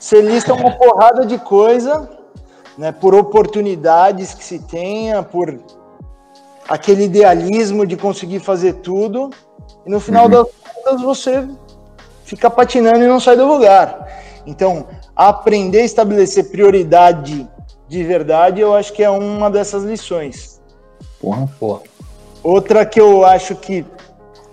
[0.01, 2.09] você lista uma porrada de coisa,
[2.79, 5.61] né, por oportunidades que se tenha, por
[6.67, 9.29] aquele idealismo de conseguir fazer tudo,
[9.85, 10.31] e no final uhum.
[10.31, 11.47] das contas você
[12.25, 14.09] fica patinando e não sai do lugar.
[14.47, 17.47] Então, aprender a estabelecer prioridade
[17.87, 20.63] de verdade, eu acho que é uma dessas lições.
[21.21, 21.83] Porra, porra.
[22.43, 23.85] Outra que eu acho que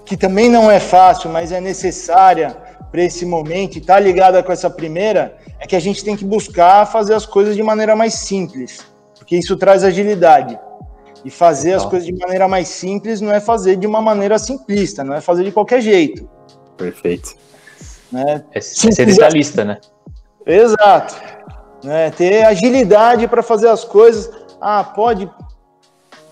[0.04, 2.56] que também não é fácil, mas é necessária
[2.92, 6.26] para esse momento e está ligada com essa primeira, é que a gente tem que
[6.26, 8.86] buscar fazer as coisas de maneira mais simples,
[9.18, 10.58] porque isso traz agilidade.
[11.26, 15.04] E fazer as coisas de maneira mais simples não é fazer de uma maneira simplista,
[15.04, 16.30] não é fazer de qualquer jeito.
[16.78, 17.36] Perfeito.
[18.12, 18.44] Né?
[18.54, 19.80] É ser detalhista, né?
[20.46, 21.16] Exato.
[21.84, 22.12] Né?
[22.12, 24.30] Ter agilidade para fazer as coisas.
[24.62, 25.30] Ah, pode,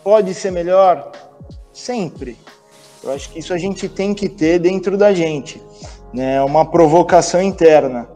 [0.03, 1.11] pode ser melhor?
[1.73, 2.37] Sempre.
[3.03, 5.61] Eu acho que isso a gente tem que ter dentro da gente,
[6.13, 6.41] né?
[6.43, 8.07] Uma provocação interna,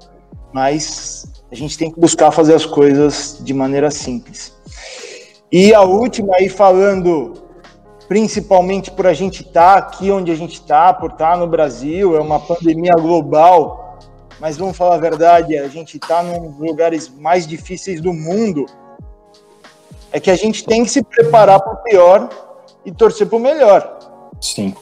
[0.54, 4.54] mas a gente tem que buscar fazer as coisas de maneira simples.
[5.52, 7.34] E a última aí falando
[8.10, 11.46] principalmente por a gente estar tá aqui onde a gente está, por estar tá no
[11.46, 14.00] Brasil, é uma pandemia global,
[14.40, 18.66] mas vamos falar a verdade, a gente está num dos lugares mais difíceis do mundo,
[20.12, 22.30] é que a gente tem que se preparar para o pior
[22.84, 24.00] e torcer para o melhor.
[24.42, 24.74] Sim.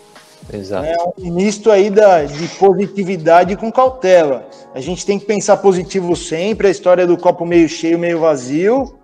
[0.52, 0.86] Exato.
[0.86, 4.48] É um misto aí da, de positividade com cautela.
[4.74, 8.98] A gente tem que pensar positivo sempre, a história do copo meio cheio, meio vazio,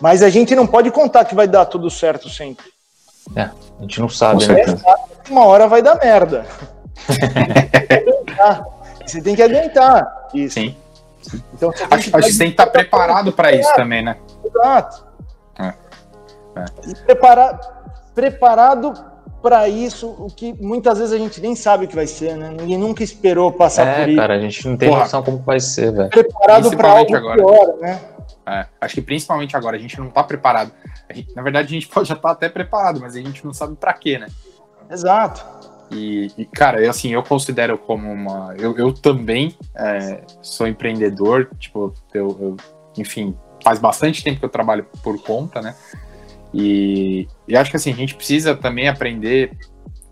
[0.00, 2.66] mas a gente não pode contar que vai dar tudo certo sempre.
[3.36, 4.64] É, a gente não sabe, né?
[5.28, 6.44] Uma hora vai dar merda.
[9.06, 10.54] você tem que aguentar isso.
[10.54, 10.76] Sim.
[11.54, 14.16] Então, que você tem que estar preparado para isso também, né?
[14.44, 15.04] Exato.
[15.58, 15.74] É.
[16.56, 16.64] É.
[16.88, 17.60] E preparar,
[18.14, 19.09] preparado
[19.42, 22.54] para isso, o que muitas vezes a gente nem sabe o que vai ser, né?
[22.58, 24.20] Ninguém nunca esperou passar é, por isso.
[24.20, 26.10] cara, a gente não tem Porra, noção como vai ser, velho.
[26.10, 27.36] Preparado para algo agora.
[27.36, 28.00] pior, né?
[28.46, 30.72] É, acho que principalmente agora, a gente não tá preparado.
[31.12, 33.52] Gente, na verdade, a gente pode já estar tá até preparado, mas a gente não
[33.52, 34.28] sabe para quê, né?
[34.90, 35.44] Exato.
[35.90, 38.54] E, e, cara, eu, assim, eu considero como uma.
[38.58, 42.56] Eu, eu também é, sou empreendedor, tipo, eu, eu,
[42.96, 45.74] enfim, faz bastante tempo que eu trabalho por conta, né?
[46.52, 49.56] E, e acho que assim, a gente precisa também aprender.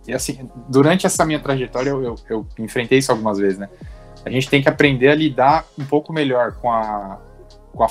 [0.07, 3.69] E assim, durante essa minha trajetória, eu, eu, eu, enfrentei isso algumas vezes, né?
[4.25, 7.19] A gente tem que aprender a lidar um pouco melhor com a,
[7.73, 7.89] com a,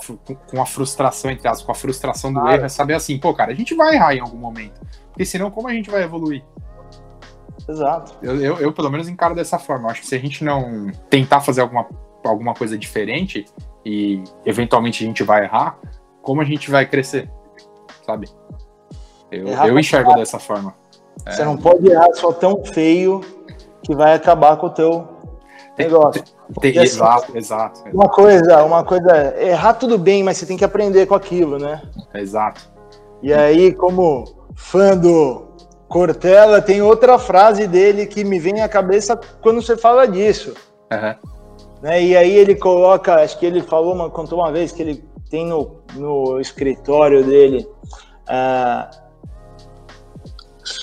[0.49, 3.33] com a frustração, entre as, com a frustração do ah, erro, é saber assim, pô,
[3.33, 4.79] cara, a gente vai errar em algum momento.
[5.09, 6.43] Porque senão, como a gente vai evoluir?
[7.67, 8.17] Exato.
[8.21, 9.87] Eu, eu, eu pelo menos encaro dessa forma.
[9.87, 11.87] Eu acho que se a gente não tentar fazer alguma,
[12.23, 13.45] alguma coisa diferente
[13.85, 15.77] e eventualmente a gente vai errar,
[16.21, 17.29] como a gente vai crescer?
[18.07, 18.29] Sabe?
[19.29, 20.73] Eu, eu enxergo dessa forma.
[21.27, 21.45] Você é.
[21.45, 23.21] não pode errar só tão feio
[23.83, 25.07] que vai acabar com o teu
[25.77, 26.23] negócio.
[26.61, 27.83] Tem, Tem, assim, exato, exato.
[27.93, 31.81] Uma coisa, uma coisa, errar tudo bem, mas você tem que aprender com aquilo, né?
[32.13, 32.69] Exato.
[33.21, 34.23] E aí, como
[34.55, 35.47] fã do
[35.89, 40.53] Cortella, tem outra frase dele que me vem à cabeça quando você fala disso.
[40.91, 41.15] Uhum.
[41.81, 42.01] Né?
[42.01, 45.45] E aí ele coloca, acho que ele falou, uma, contou uma vez que ele tem
[45.45, 47.67] no, no escritório dele
[48.29, 49.07] uh,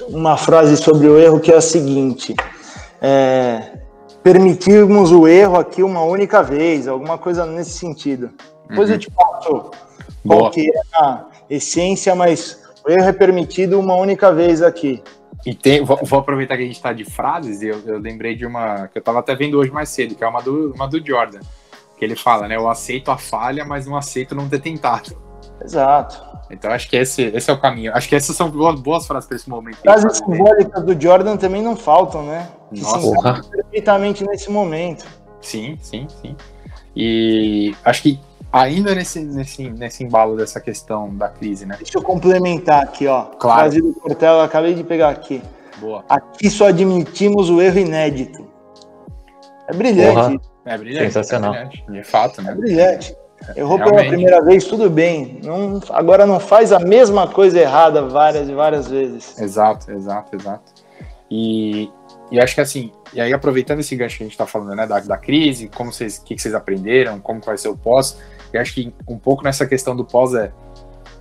[0.09, 2.35] uma frase sobre o erro que é a seguinte:
[3.01, 3.79] é,
[4.23, 8.31] permitirmos o erro aqui uma única vez, alguma coisa nesse sentido.
[8.69, 8.95] Depois uhum.
[8.95, 9.71] eu te passo
[10.27, 15.03] qual que é a essência, mas o erro é permitido uma única vez aqui.
[15.45, 18.47] E tem, vou, vou aproveitar que a gente está de frases, eu, eu lembrei de
[18.47, 21.05] uma que eu estava até vendo hoje mais cedo, que é uma do, uma do
[21.07, 21.41] Jordan,
[21.97, 22.57] que ele fala, né?
[22.57, 25.17] Eu aceito a falha, mas não aceito não ter tentado.
[25.63, 26.35] Exato.
[26.51, 27.93] Então acho que esse, esse é o caminho.
[27.95, 29.79] Acho que essas são boas, boas frases para esse momento.
[29.79, 32.49] Frases simbólicas do Jordan também não faltam, né?
[32.71, 33.43] Nossa.
[33.49, 35.05] perfeitamente nesse momento.
[35.41, 36.37] Sim, sim, sim.
[36.95, 38.21] E acho que
[38.53, 41.77] ainda nesse, nesse, nesse embalo dessa questão da crise, né?
[41.77, 43.25] Deixa eu complementar aqui, ó.
[43.25, 43.61] Claro.
[43.61, 45.43] Frase do Cortella, acabei de pegar aqui.
[45.79, 46.05] Boa.
[46.09, 48.47] Aqui só admitimos o erro inédito.
[49.69, 50.15] É brilhante.
[50.15, 50.54] Porra.
[50.65, 51.07] É brilhante.
[51.07, 51.55] Sensacional.
[51.55, 52.53] É brilhante, de fato, né?
[52.53, 53.17] É brilhante.
[53.57, 53.97] Errou Realmente.
[53.97, 55.41] pela primeira vez, tudo bem.
[55.45, 59.39] Não, agora não faz a mesma coisa errada várias e várias vezes.
[59.39, 60.73] Exato, exato, exato.
[61.31, 61.91] E,
[62.31, 64.87] e acho que assim, e aí aproveitando esse gancho que a gente está falando, né,
[64.87, 68.19] da, da crise, como vocês, o que, que vocês aprenderam, como vai ser o pós,
[68.53, 70.53] eu acho que um pouco nessa questão do pós é,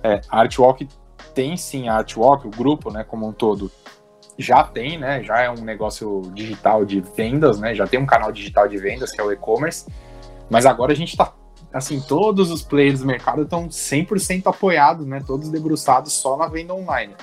[0.02, 0.88] é a Artwalk
[1.34, 3.70] tem sim a Artwalk, o grupo, né, como um todo,
[4.38, 8.32] já tem, né, já é um negócio digital de vendas, né, já tem um canal
[8.32, 9.86] digital de vendas que é o e-commerce,
[10.50, 11.32] mas agora a gente está
[11.74, 15.20] assim, todos os players do mercado estão 100% apoiados, né?
[15.26, 17.16] Todos debruçados só na venda online.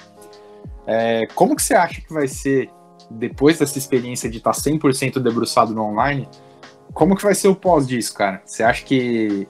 [0.85, 2.69] É, como que você acha que vai ser,
[3.09, 6.27] depois dessa experiência de estar 100% debruçado no online,
[6.93, 8.41] como que vai ser o pós disso, cara?
[8.45, 9.47] Você acha que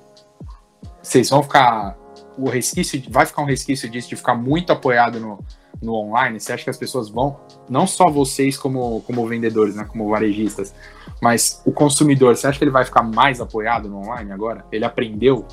[1.02, 1.97] vocês vão ficar,
[2.38, 5.43] o resquício, vai ficar um resquício disso, de ficar muito apoiado no,
[5.82, 6.39] no online?
[6.39, 7.39] Você acha que as pessoas vão,
[7.70, 10.74] não só vocês como, como vendedores, né, como varejistas,
[11.22, 14.65] mas o consumidor, você acha que ele vai ficar mais apoiado no online agora?
[14.72, 15.46] Ele aprendeu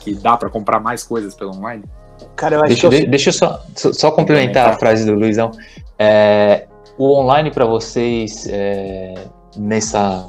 [0.00, 1.84] que dá para comprar mais coisas pelo online?
[2.36, 3.10] Cara, eu acho deixa, que eu...
[3.10, 5.50] deixa eu só, só complementar a frase do Luizão.
[5.98, 6.66] É,
[6.96, 9.14] o online para vocês, é,
[9.56, 10.28] nessa,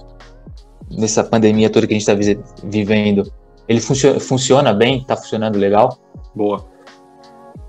[0.90, 3.32] nessa pandemia toda que a gente está vivendo,
[3.68, 5.00] ele funciona, funciona bem?
[5.00, 5.98] Está funcionando legal?
[6.36, 6.66] Boa.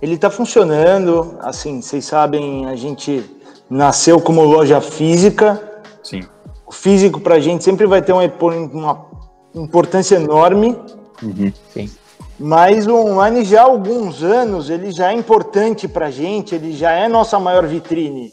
[0.01, 3.25] Ele está funcionando, assim, vocês sabem, a gente
[3.69, 5.81] nasceu como loja física.
[6.03, 6.23] Sim.
[6.67, 8.25] O físico para a gente sempre vai ter uma,
[8.73, 9.07] uma
[9.55, 10.77] importância enorme.
[11.23, 11.53] Uhum.
[11.73, 11.91] Sim.
[12.39, 16.73] Mas o online já há alguns anos ele já é importante para a gente, ele
[16.73, 18.31] já é nossa maior vitrine,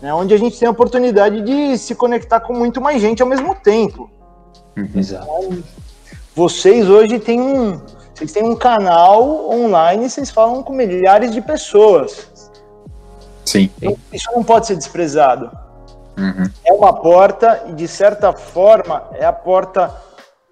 [0.00, 0.14] né?
[0.14, 3.54] onde a gente tem a oportunidade de se conectar com muito mais gente ao mesmo
[3.54, 4.10] tempo.
[4.74, 4.88] Uhum.
[4.94, 5.26] Exato.
[5.26, 5.62] Então,
[6.34, 7.78] vocês hoje têm um,
[8.16, 12.26] vocês têm um canal online, vocês falam com milhares de pessoas.
[13.44, 13.70] Sim.
[13.76, 15.50] Então, isso não pode ser desprezado.
[16.16, 16.50] Uhum.
[16.64, 19.94] É uma porta e, de certa forma, é a porta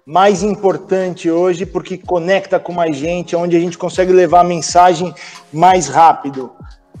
[0.05, 5.11] mais importante hoje porque conecta com mais gente, onde a gente consegue levar a mensagem
[5.51, 6.51] mais rápido.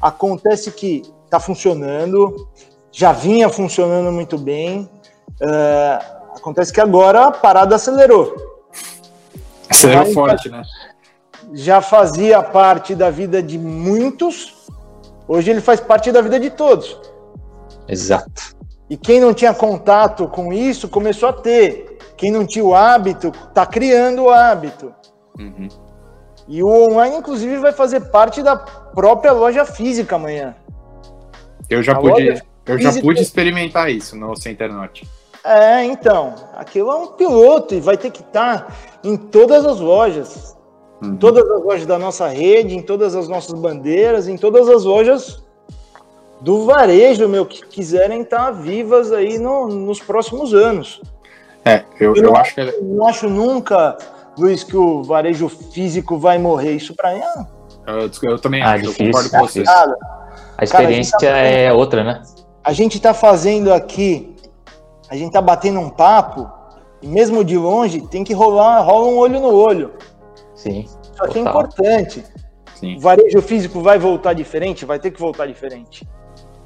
[0.01, 2.49] Acontece que está funcionando,
[2.91, 4.89] já vinha funcionando muito bem.
[5.39, 8.54] Uh, acontece que agora a parada acelerou.
[9.69, 10.63] Acelerou forte, né?
[11.53, 14.53] Já fazia parte da vida de muitos,
[15.27, 16.99] hoje ele faz parte da vida de todos.
[17.87, 18.55] Exato.
[18.89, 21.97] E quem não tinha contato com isso começou a ter.
[22.17, 24.93] Quem não tinha o hábito está criando o hábito.
[25.37, 25.67] Uhum.
[26.47, 30.55] E o online, inclusive, vai fazer parte da própria loja física amanhã.
[31.69, 35.07] Eu já, pude, eu já pude experimentar isso no Center Norte.
[35.45, 40.57] É, então, aquilo é um piloto e vai ter que estar em todas as lojas.
[41.03, 41.17] Uhum.
[41.17, 45.43] Todas as lojas da nossa rede, em todas as nossas bandeiras, em todas as lojas
[46.41, 50.99] do varejo, meu, que quiserem estar vivas aí no, nos próximos anos.
[51.63, 52.61] É, eu, eu, eu acho que.
[52.61, 53.97] Eu não acho nunca,
[54.35, 56.71] Luiz, que o varejo físico vai morrer.
[56.73, 57.45] Isso para mim é...
[57.85, 59.69] eu, eu, também ah, acho, difícil, eu concordo com vocês.
[60.57, 62.21] A experiência Cara, a tá, é outra, né?
[62.63, 64.34] A gente está fazendo aqui
[65.09, 66.49] a gente tá batendo um papo,
[67.01, 69.93] e mesmo de longe, tem que rolar, rola um olho no olho.
[70.55, 70.81] Sim.
[70.81, 72.23] Isso aqui é importante.
[72.73, 72.97] Sim.
[72.97, 74.85] O varejo físico vai voltar diferente?
[74.85, 76.07] Vai ter que voltar diferente.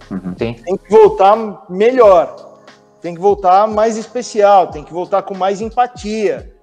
[0.10, 0.34] Uhum.
[0.34, 2.58] Tem que voltar melhor.
[3.02, 4.68] Tem que voltar mais especial.
[4.68, 6.54] Tem que voltar com mais empatia.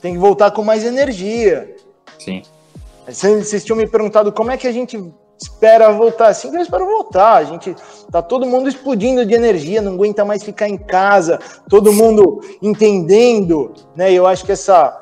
[0.00, 1.76] Tem que voltar com mais energia.
[2.18, 2.42] Sim.
[3.06, 4.96] Vocês tinham me perguntado como é que a gente
[5.42, 7.34] espera voltar, assim que eu espero voltar.
[7.34, 7.74] A gente
[8.10, 13.72] tá todo mundo explodindo de energia, não aguenta mais ficar em casa, todo mundo entendendo,
[13.96, 14.12] né?
[14.12, 14.98] Eu acho que essa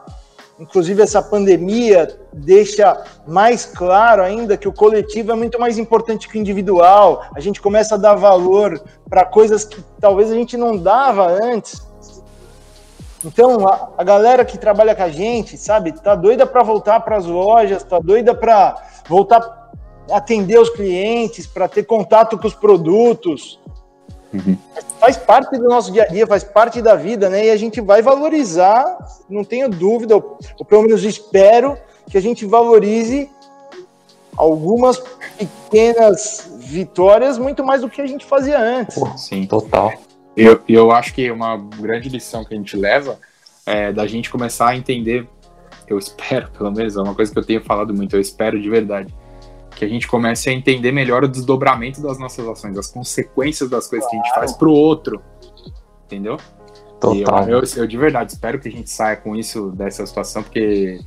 [0.59, 6.37] inclusive essa pandemia deixa mais claro ainda que o coletivo é muito mais importante que
[6.37, 7.25] o individual.
[7.35, 11.81] A gente começa a dar valor para coisas que talvez a gente não dava antes.
[13.25, 17.17] Então, a, a, galera que trabalha com a gente, sabe, tá doida para voltar para
[17.17, 18.77] as lojas, tá doida para
[19.09, 19.60] voltar
[20.13, 23.59] atender os clientes, para ter contato com os produtos.
[24.33, 24.57] Uhum.
[24.99, 27.47] Faz parte do nosso dia a dia, faz parte da vida, né?
[27.47, 31.77] E a gente vai valorizar, não tenho dúvida, ou, ou pelo menos espero
[32.09, 33.29] que a gente valorize
[34.37, 35.03] algumas
[35.37, 38.97] pequenas vitórias muito mais do que a gente fazia antes.
[39.17, 39.93] Sim, total.
[40.37, 43.19] Eu, eu acho que uma grande lição que a gente leva
[43.67, 45.27] é da gente começar a entender,
[45.87, 48.71] eu espero, pelo menos, é uma coisa que eu tenho falado muito, eu espero de
[48.71, 49.15] verdade,
[49.75, 53.87] que a gente comece a entender melhor o desdobramento das nossas ações, as consequências das
[53.87, 54.23] coisas claro.
[54.23, 55.23] que a gente faz pro outro,
[56.07, 56.37] entendeu?
[57.01, 57.49] Total.
[57.49, 61.01] Eu, eu, eu, de verdade espero que a gente saia com isso dessa situação, porque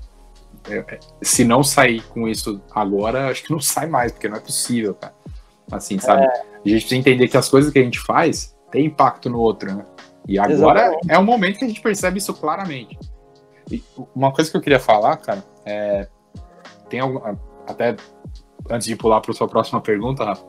[0.69, 4.37] é, é, se não sair com isso agora, acho que não sai mais, porque não
[4.37, 5.13] é possível, cara.
[5.71, 6.23] Assim, sabe?
[6.23, 6.27] É.
[6.27, 9.73] A gente precisa entender que as coisas que a gente faz tem impacto no outro,
[9.73, 9.85] né?
[10.27, 11.11] E agora Exatamente.
[11.11, 12.97] é o momento que a gente percebe isso claramente.
[13.69, 13.83] E
[14.15, 16.07] uma coisa que eu queria falar, cara, é,
[16.89, 17.19] tem algum,
[17.67, 17.95] até
[18.69, 20.43] antes de pular para a sua próxima pergunta, Rafa,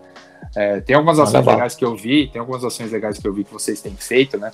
[0.55, 3.45] é, tem algumas ações legais que eu vi, tem algumas ações legais que eu vi
[3.45, 4.51] que vocês têm feito, né?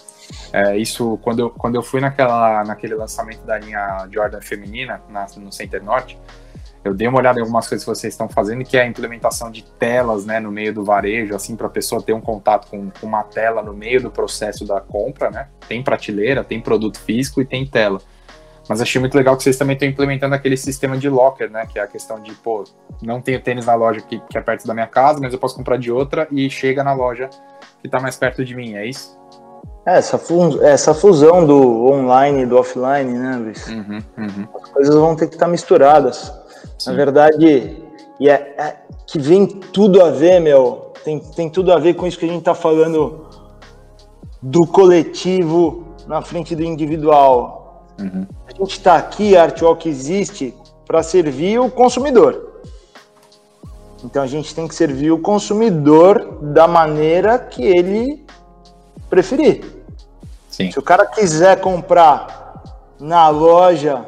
[0.52, 5.26] É, isso quando eu, quando eu fui naquela, naquele lançamento da linha Jordan feminina na,
[5.36, 6.18] no Center Norte,
[6.82, 9.50] eu dei uma olhada em algumas coisas que vocês estão fazendo, que é a implementação
[9.50, 12.90] de telas né, no meio do varejo, assim, para a pessoa ter um contato com,
[12.90, 15.48] com, uma tela no meio do processo da compra, né?
[15.68, 18.00] Tem prateleira, tem produto físico e tem tela.
[18.70, 21.66] Mas achei muito legal que vocês também estão implementando aquele sistema de locker, né?
[21.66, 22.62] Que é a questão de, pô,
[23.02, 25.56] não tenho tênis na loja que, que é perto da minha casa, mas eu posso
[25.56, 27.28] comprar de outra e chega na loja
[27.80, 29.18] que está mais perto de mim, é isso?
[29.84, 33.66] É, essa, fu essa fusão do online e do offline, né, Luiz?
[33.66, 34.48] Uhum, uhum.
[34.62, 36.32] As coisas vão ter que estar misturadas.
[36.78, 36.90] Sim.
[36.90, 37.76] Na verdade,
[38.20, 40.92] e é, é, que vem tudo a ver, meu.
[41.02, 43.26] Tem, tem tudo a ver com isso que a gente está falando
[44.40, 47.88] do coletivo na frente do individual.
[47.98, 48.26] Uhum.
[48.60, 50.54] A gente está aqui, a Artwalk existe
[50.86, 52.60] para servir o consumidor.
[54.04, 58.22] Então a gente tem que servir o consumidor da maneira que ele
[59.08, 59.64] preferir.
[60.50, 60.70] Sim.
[60.70, 62.62] Se o cara quiser comprar
[63.00, 64.06] na loja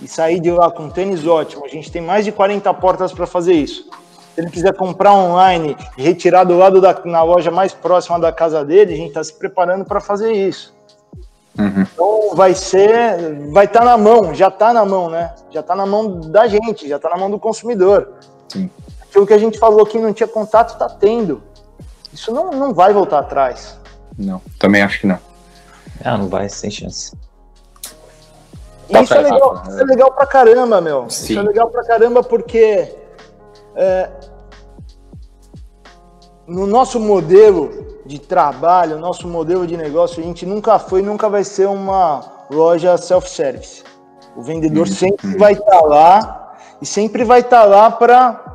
[0.00, 3.26] e sair de lá com tênis ótimo, a gente tem mais de 40 portas para
[3.26, 3.90] fazer isso.
[4.32, 8.30] Se ele quiser comprar online e retirar do lado da na loja mais próxima da
[8.30, 10.72] casa dele, a gente está se preparando para fazer isso.
[11.60, 11.82] Uhum.
[11.82, 15.34] Então vai ser, vai estar tá na mão, já está na mão, né?
[15.50, 18.08] Já está na mão da gente, já está na mão do consumidor.
[18.48, 18.70] Sim.
[19.02, 21.42] Aquilo que a gente falou que não tinha contato, está tendo.
[22.12, 23.78] Isso não, não vai voltar atrás.
[24.18, 25.18] Não, também acho que não.
[26.02, 27.12] Ah, não vai, sem chance.
[28.88, 31.08] Isso é, legal, isso é legal pra caramba, meu.
[31.08, 31.32] Sim.
[31.32, 32.92] Isso é legal pra caramba porque
[33.76, 34.10] é,
[36.50, 37.70] no nosso modelo
[38.04, 42.98] de trabalho, nosso modelo de negócio, a gente nunca foi, nunca vai ser uma loja
[42.98, 43.84] self-service.
[44.36, 44.92] O vendedor uhum.
[44.92, 48.46] sempre vai estar tá lá e sempre vai estar tá lá para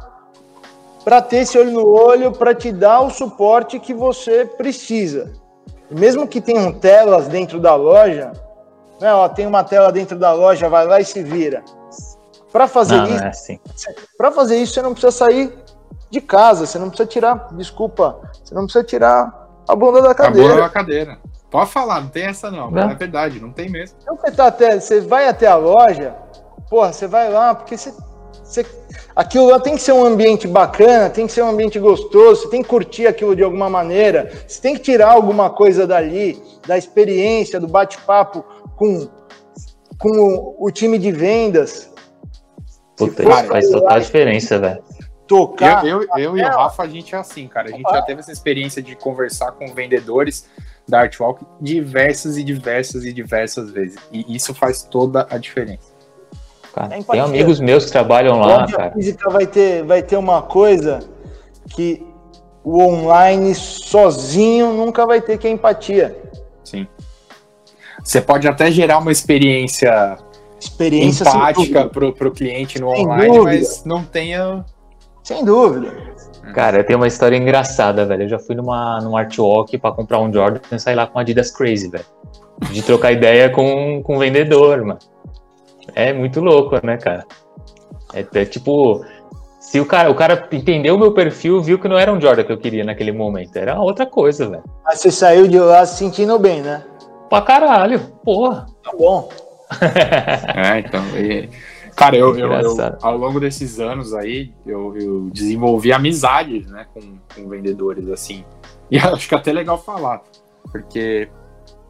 [1.06, 5.32] para ter esse olho no olho, para te dar o suporte que você precisa.
[5.90, 8.34] mesmo que tenham telas dentro da loja,
[9.00, 11.64] né, ó, tem uma tela dentro da loja, vai lá e se vira.
[12.52, 13.60] Para fazer não, isso, é assim.
[14.18, 15.54] para fazer isso você não precisa sair
[16.10, 20.48] de casa, você não precisa tirar, desculpa, você não precisa tirar a bunda da cadeira.
[20.48, 21.18] A bunda da cadeira.
[21.50, 22.90] Pode falar, não tem essa não, não.
[22.90, 23.98] é verdade, não tem mesmo.
[24.02, 26.16] Então você, tá até, você vai até a loja,
[26.70, 27.94] porra, você vai lá, porque você,
[28.44, 28.66] você,
[29.16, 32.50] aquilo lá tem que ser um ambiente bacana, tem que ser um ambiente gostoso, você
[32.50, 36.78] tem que curtir aquilo de alguma maneira, você tem que tirar alguma coisa dali, da
[36.78, 38.44] experiência, do bate-papo
[38.76, 39.08] com,
[39.98, 41.90] com o, time de vendas.
[42.98, 44.84] Puta, isso faz total diferença, velho.
[45.28, 45.86] Tocar.
[45.86, 47.70] Eu, eu, eu e o Rafa, a gente é assim, cara.
[47.70, 50.48] A gente já teve essa experiência de conversar com vendedores
[50.88, 53.98] da Artwalk diversas e diversas e diversas vezes.
[54.12, 55.96] E isso faz toda a diferença.
[56.74, 58.88] Cara, é tem amigos meus que trabalham lá, cara.
[58.88, 61.00] A física vai ter, vai ter uma coisa
[61.70, 62.06] que
[62.64, 66.18] o online sozinho nunca vai ter, que é empatia.
[66.64, 66.88] Sim.
[68.04, 70.18] Você pode até gerar uma experiência,
[70.60, 73.58] experiência empática para o cliente no sem online, dúvida.
[73.58, 74.66] mas não tenha.
[75.26, 75.92] Sem dúvida.
[76.54, 78.24] Cara, eu tenho uma história engraçada, velho.
[78.24, 81.18] Eu já fui numa, num Art Walk para comprar um Jordan e sair lá com
[81.18, 82.06] a Adidas Crazy, velho.
[82.72, 85.00] De trocar ideia com, com o vendedor, mano.
[85.96, 87.26] É muito louco, né, cara?
[88.14, 89.04] É, é tipo,
[89.60, 92.44] Se o cara, o cara entendeu o meu perfil, viu que não era um Jordan
[92.44, 94.64] que eu queria naquele momento, era outra coisa, velho.
[94.86, 96.84] Mas você saiu de lá se sentindo bem, né?
[97.32, 98.68] Pra caralho, porra.
[98.84, 99.28] Tá bom.
[100.56, 101.02] é, então.
[101.18, 101.50] E,
[101.96, 107.02] cara, eu, eu, eu, ao longo desses anos aí, eu, eu desenvolvi amizades, né, com,
[107.34, 108.44] com vendedores, assim.
[108.90, 110.22] E acho que é até legal falar,
[110.72, 111.30] porque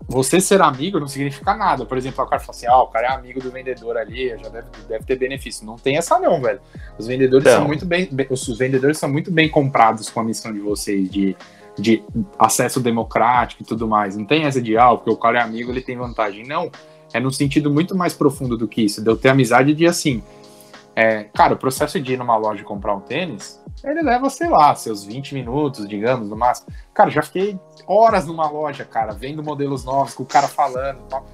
[0.08, 1.86] você ser amigo não significa nada.
[1.86, 4.50] Por exemplo, o cara fala assim: ah, o cara é amigo do vendedor ali, já
[4.50, 5.66] deve, deve ter benefício.
[5.66, 6.60] Não tem essa, não, velho.
[6.98, 8.10] Os vendedores são muito bem.
[8.30, 11.36] Os vendedores são muito bem comprados com a missão de vocês de,
[11.78, 12.04] de
[12.38, 14.16] acesso democrático e tudo mais.
[14.16, 16.46] Não tem essa de, ah, porque o cara é amigo, ele tem vantagem.
[16.46, 16.70] Não.
[17.16, 19.02] É no sentido muito mais profundo do que isso.
[19.02, 20.22] De eu ter amizade de assim.
[20.96, 24.50] É, cara, o processo de ir numa loja e comprar um tênis ele leva, sei
[24.50, 26.68] lá, seus 20 minutos, digamos, no máximo.
[26.94, 31.10] Cara, já fiquei horas numa loja, cara, vendo modelos novos, com o cara falando e
[31.10, 31.26] tal.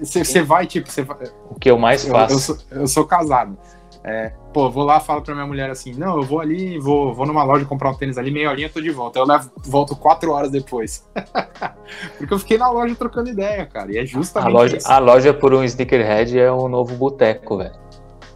[0.00, 1.16] Você vai, tipo, você vai...
[1.50, 2.32] O que eu mais faço?
[2.32, 3.58] Eu, eu, sou, eu sou, casado.
[4.02, 7.26] É, pô, vou lá, falo pra minha mulher assim, não, eu vou ali, vou, vou
[7.26, 9.18] numa loja comprar um tênis ali, meia horinha, tô de volta.
[9.18, 11.06] Eu levo, volto quatro horas depois.
[12.16, 14.90] Porque eu fiquei na loja trocando ideia, cara, e é justamente a loja, isso.
[14.90, 17.74] A loja por um sneakerhead é um novo boteco, velho.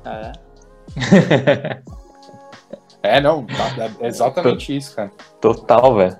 [0.04, 0.32] É.
[3.04, 5.12] É, não, tá, é exatamente isso, cara.
[5.38, 6.16] Total, velho.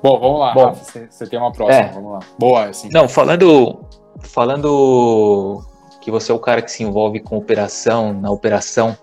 [0.00, 1.92] Bom, vamos lá, Bom, Rafa, você tem uma próxima, é.
[1.92, 2.20] vamos lá.
[2.38, 2.88] Boa, assim.
[2.92, 3.84] Não, falando,
[4.20, 5.64] falando
[6.06, 8.96] que você é o cara que se envolve com operação, na operação,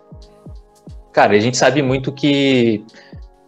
[1.12, 2.82] cara, a gente sabe muito que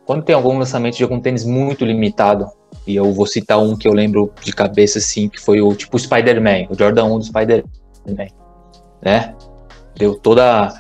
[0.06, 2.50] quando tem algum lançamento de algum tênis muito limitado,
[2.86, 5.98] e eu vou citar um que eu lembro de cabeça, assim, que foi o tipo
[5.98, 8.28] Spider-Man, o Jordan 1 do Spider-Man,
[9.02, 9.34] né?
[9.98, 10.74] Deu toda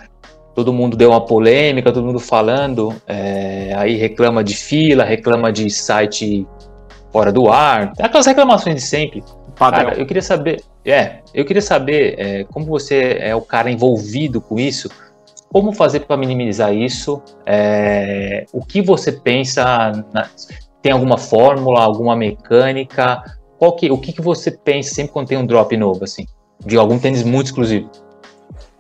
[0.54, 5.70] todo mundo deu uma polêmica, todo mundo falando, é, aí reclama de fila, reclama de
[5.70, 6.46] site
[7.10, 9.24] fora do ar, aquelas reclamações de sempre.
[9.56, 9.86] Padrão.
[9.86, 14.42] Cara, eu queria saber, é, eu queria saber é, como você é o cara envolvido
[14.42, 14.90] com isso,
[15.52, 19.64] como fazer para minimizar isso, é, o que você pensa,
[20.14, 20.30] na,
[20.82, 23.24] tem alguma fórmula, alguma mecânica,
[23.58, 26.26] qual que, o que, que você pensa sempre quando tem um drop novo, assim,
[26.66, 27.90] de algum tênis muito exclusivo?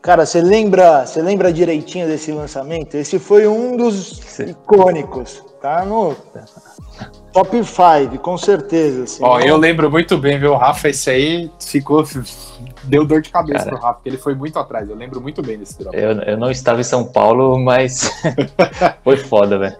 [0.01, 2.95] Cara, você lembra, você lembra direitinho desse lançamento?
[2.95, 4.51] Esse foi um dos Sim.
[4.51, 6.15] icônicos, tá no
[7.33, 9.03] top 5, com certeza.
[9.03, 12.05] Assim, Ó, eu lembro muito bem, viu, Rafa, esse aí ficou
[12.83, 14.87] deu dor de cabeça Cara, pro Rafa, porque ele foi muito atrás.
[14.87, 15.97] Eu lembro muito bem desse drop.
[15.97, 18.11] Eu, eu não estava em São Paulo, mas
[19.03, 19.75] foi foda, velho.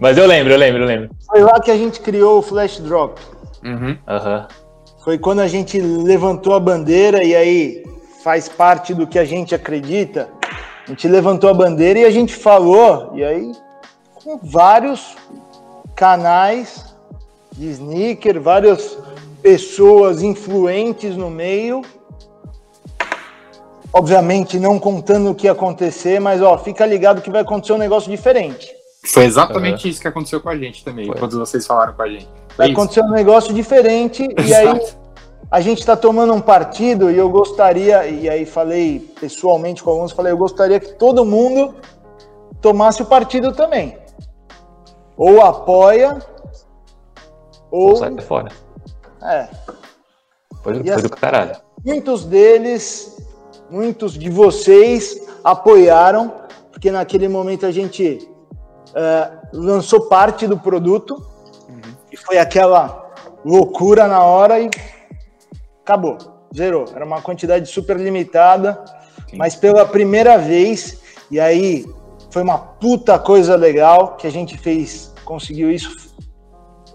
[0.00, 1.10] Mas eu lembro, eu lembro, eu lembro.
[1.26, 3.20] Foi lá que a gente criou o Flash Drop.
[3.64, 3.90] Uhum.
[3.90, 4.46] Uhum.
[5.04, 7.84] Foi quando a gente levantou a bandeira e aí
[8.22, 10.28] faz parte do que a gente acredita,
[10.86, 13.52] a gente levantou a bandeira e a gente falou, e aí
[14.28, 15.16] com vários
[15.96, 16.94] canais
[17.52, 18.98] de sneaker, várias
[19.40, 21.80] pessoas influentes no meio.
[23.90, 27.78] Obviamente não contando o que ia acontecer, mas ó, fica ligado que vai acontecer um
[27.78, 28.70] negócio diferente.
[29.02, 29.90] Foi exatamente uhum.
[29.90, 31.16] isso que aconteceu com a gente também, Foi.
[31.16, 32.26] quando vocês falaram com a gente.
[32.26, 32.78] Foi vai isso.
[32.78, 34.82] acontecer um negócio diferente e aí
[35.50, 40.12] a gente está tomando um partido e eu gostaria, e aí falei pessoalmente com alguns,
[40.12, 41.74] falei, eu gostaria que todo mundo
[42.60, 43.96] tomasse o partido também.
[45.18, 46.18] Ou apoia,
[47.70, 47.90] ou.
[47.90, 48.50] ou sai fora.
[49.22, 49.48] É.
[50.62, 51.56] Foi, foi assim, do caralho.
[51.84, 53.20] Muitos deles,
[53.68, 56.32] muitos de vocês apoiaram,
[56.70, 58.28] porque naquele momento a gente
[58.94, 61.14] é, lançou parte do produto,
[61.68, 61.80] uhum.
[62.12, 63.10] e foi aquela
[63.44, 64.70] loucura na hora e
[65.82, 66.18] acabou,
[66.54, 66.84] zerou.
[66.94, 68.84] Era uma quantidade super limitada,
[69.28, 69.36] Sim.
[69.36, 71.00] mas pela primeira vez,
[71.30, 71.84] e aí
[72.30, 76.16] foi uma puta coisa legal que a gente fez, conseguiu isso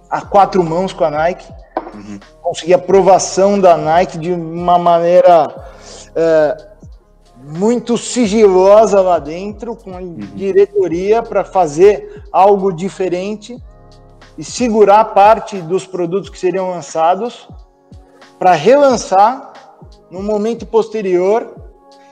[0.10, 1.46] a quatro mãos com a Nike,
[1.94, 2.20] uhum.
[2.42, 5.70] consegui aprovação da Nike de uma maneira
[6.16, 6.68] é,
[7.44, 10.18] muito sigilosa lá dentro, com a uhum.
[10.34, 13.56] diretoria para fazer algo diferente
[14.36, 17.48] e segurar parte dos produtos que seriam lançados
[18.40, 19.54] para relançar
[20.10, 21.56] no momento posterior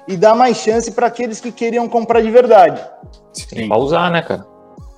[0.07, 2.79] e dar mais chance para aqueles que queriam comprar de verdade.
[3.33, 4.50] Sim, pra usar, né, cara?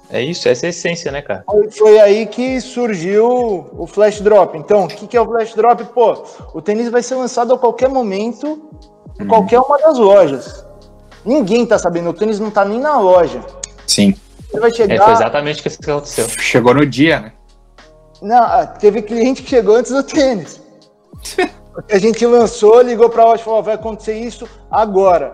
[0.09, 1.43] É isso, essa é a essência, né, cara?
[1.71, 4.57] Foi aí que surgiu o Flash Drop.
[4.57, 5.83] Então, o que, que é o Flash Drop?
[5.85, 6.23] Pô,
[6.53, 8.69] o tênis vai ser lançado a qualquer momento,
[9.19, 9.27] em hum.
[9.27, 10.65] qualquer uma das lojas.
[11.25, 13.41] Ninguém tá sabendo, o tênis não tá nem na loja.
[13.87, 14.13] Sim.
[14.51, 14.95] Ele vai chegar.
[14.95, 16.27] É, foi exatamente o que aconteceu.
[16.29, 17.33] Chegou no dia, né?
[18.21, 20.61] Não, ah, teve cliente que chegou antes do tênis.
[21.91, 25.33] a gente lançou, ligou para a loja e falou: vai acontecer isso agora.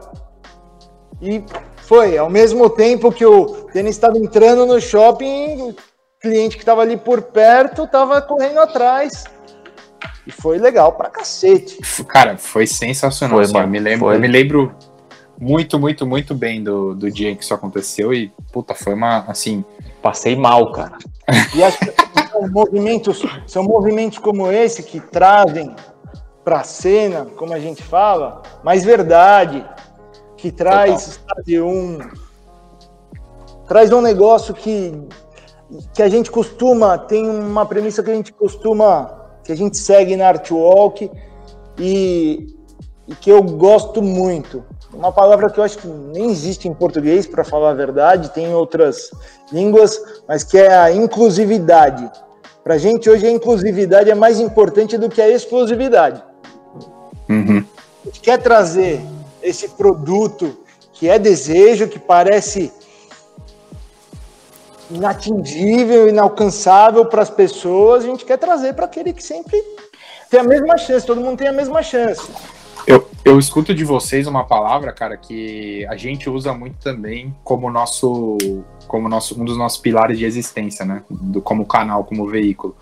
[1.22, 1.44] E
[1.90, 5.76] foi, ao mesmo tempo que o tênis estava entrando no shopping, o
[6.22, 9.24] cliente que estava ali por perto estava correndo atrás.
[10.28, 11.80] E foi legal pra cacete.
[12.08, 13.38] Cara, foi sensacional.
[13.38, 14.72] Foi, assim, eu, me lembro, eu me lembro
[15.42, 19.26] muito, muito, muito bem do, do dia em que isso aconteceu e, puta, foi uma,
[19.28, 19.66] assim...
[20.00, 20.96] Passei mal, cara.
[21.56, 21.92] E acho que
[22.32, 25.76] são movimentos, são movimentos como esse que trazem
[26.44, 29.66] para a cena, como a gente fala, mais verdade,
[30.42, 32.00] que traz sabe, um
[33.68, 34.94] traz um negócio que
[35.94, 40.16] que a gente costuma tem uma premissa que a gente costuma que a gente segue
[40.16, 41.10] na Artwalk
[41.80, 42.56] e,
[43.08, 44.64] e que eu gosto muito.
[44.94, 48.46] Uma palavra que eu acho que nem existe em português, para falar a verdade, tem
[48.46, 49.12] em outras
[49.52, 52.10] línguas, mas que é a inclusividade.
[52.64, 56.22] Para a gente hoje a inclusividade é mais importante do que a exclusividade.
[57.28, 57.64] Uhum.
[58.04, 59.02] A gente quer trazer
[59.42, 60.58] esse produto
[60.94, 62.72] que é desejo, que parece
[64.90, 69.62] inatingível, inalcançável para as pessoas, a gente quer trazer para aquele que sempre
[70.30, 72.28] tem a mesma chance, todo mundo tem a mesma chance.
[72.88, 77.70] Eu, eu escuto de vocês uma palavra, cara, que a gente usa muito também como
[77.70, 78.38] nosso,
[78.88, 81.04] como nosso, um dos nossos pilares de existência, né?
[81.10, 82.76] Do, como canal, como veículo,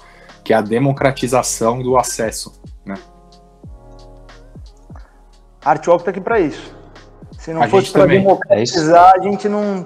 [0.43, 2.53] que é a democratização do acesso?
[5.63, 6.75] A Artwalk está aqui para isso.
[7.39, 8.19] Se não A fosse para também.
[8.19, 9.85] democratizar, a gente não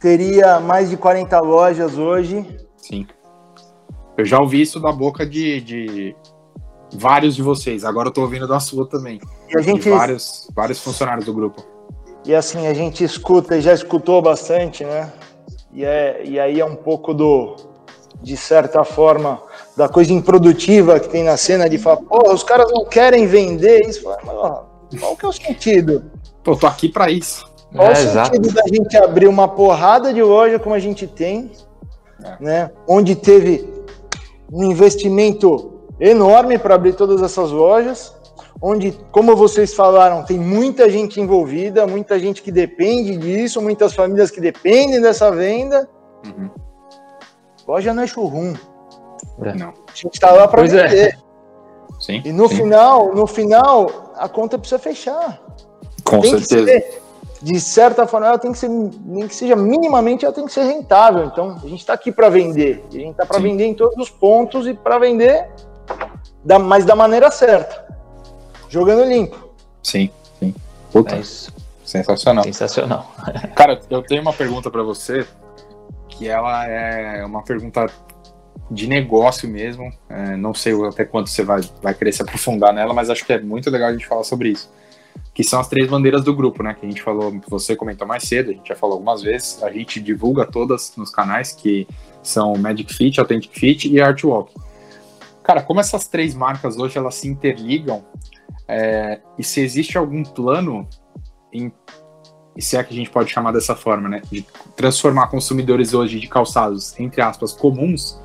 [0.00, 2.46] teria mais de 40 lojas hoje.
[2.76, 3.06] Sim.
[4.16, 6.16] Eu já ouvi isso da boca de, de
[6.94, 7.84] vários de vocês.
[7.84, 9.20] Agora eu tô ouvindo da sua também.
[9.48, 11.64] E a gente De vários, vários funcionários do grupo.
[12.24, 15.12] E assim, a gente escuta e já escutou bastante, né?
[15.72, 17.54] E, é, e aí é um pouco do,
[18.22, 19.40] de certa forma,
[19.76, 23.86] da coisa improdutiva que tem na cena de falar, pô, os caras não querem vender
[23.86, 24.02] isso.
[24.04, 24.64] Mas, ó,
[24.98, 26.10] qual que é o sentido?
[26.44, 27.50] Pô, eu tô aqui para isso.
[27.74, 31.50] Qual É, o sentido da gente abrir uma porrada de loja como a gente tem,
[32.22, 32.36] É.
[32.40, 32.70] né?
[32.88, 33.68] Onde teve
[34.52, 38.14] um investimento enorme para abrir todas essas lojas,
[38.62, 44.30] onde, como vocês falaram, tem muita gente envolvida, muita gente que depende disso, muitas famílias
[44.30, 45.88] que dependem dessa venda.
[46.24, 46.50] Uhum.
[47.66, 48.54] Loja não é churrum.
[49.38, 49.68] Não.
[49.68, 51.16] A gente está lá para Pois é.
[52.00, 52.22] Sim.
[52.24, 52.56] E no sim.
[52.56, 55.40] final, no final, a conta precisa fechar.
[56.04, 56.66] Com tem certeza.
[56.66, 57.02] ser,
[57.42, 60.64] de certa forma, ela tem que ser, nem que seja minimamente, ela tem que ser
[60.64, 61.24] rentável.
[61.24, 62.84] Então, a gente está aqui para vender.
[62.90, 65.48] E a gente está para vender em todos os pontos e para vender,
[66.44, 67.86] da, mas da maneira certa.
[68.68, 69.50] Jogando limpo.
[69.82, 70.54] Sim, sim.
[70.92, 71.52] Puta, É isso.
[71.84, 72.44] sensacional.
[72.44, 73.10] Sensacional.
[73.54, 75.26] Cara, eu tenho uma pergunta para você,
[76.08, 77.86] que ela é uma pergunta
[78.70, 79.92] de negócio mesmo.
[80.08, 83.32] É, não sei até quanto você vai, vai querer se aprofundar nela, mas acho que
[83.32, 84.70] é muito legal a gente falar sobre isso.
[85.32, 86.74] Que são as três bandeiras do grupo, né?
[86.74, 89.62] Que a gente falou, você comentou mais cedo, a gente já falou algumas vezes.
[89.62, 91.86] A gente divulga todas nos canais, que
[92.22, 94.52] são Magic Fit, Authentic Fit e Artwalk.
[95.42, 98.04] Cara, como essas três marcas hoje elas se interligam,
[98.68, 100.88] é, e se existe algum plano
[101.52, 101.72] em
[102.56, 104.22] e se é que a gente pode chamar dessa forma, né?
[104.30, 104.44] De
[104.74, 108.18] transformar consumidores hoje de calçados, entre aspas, comuns,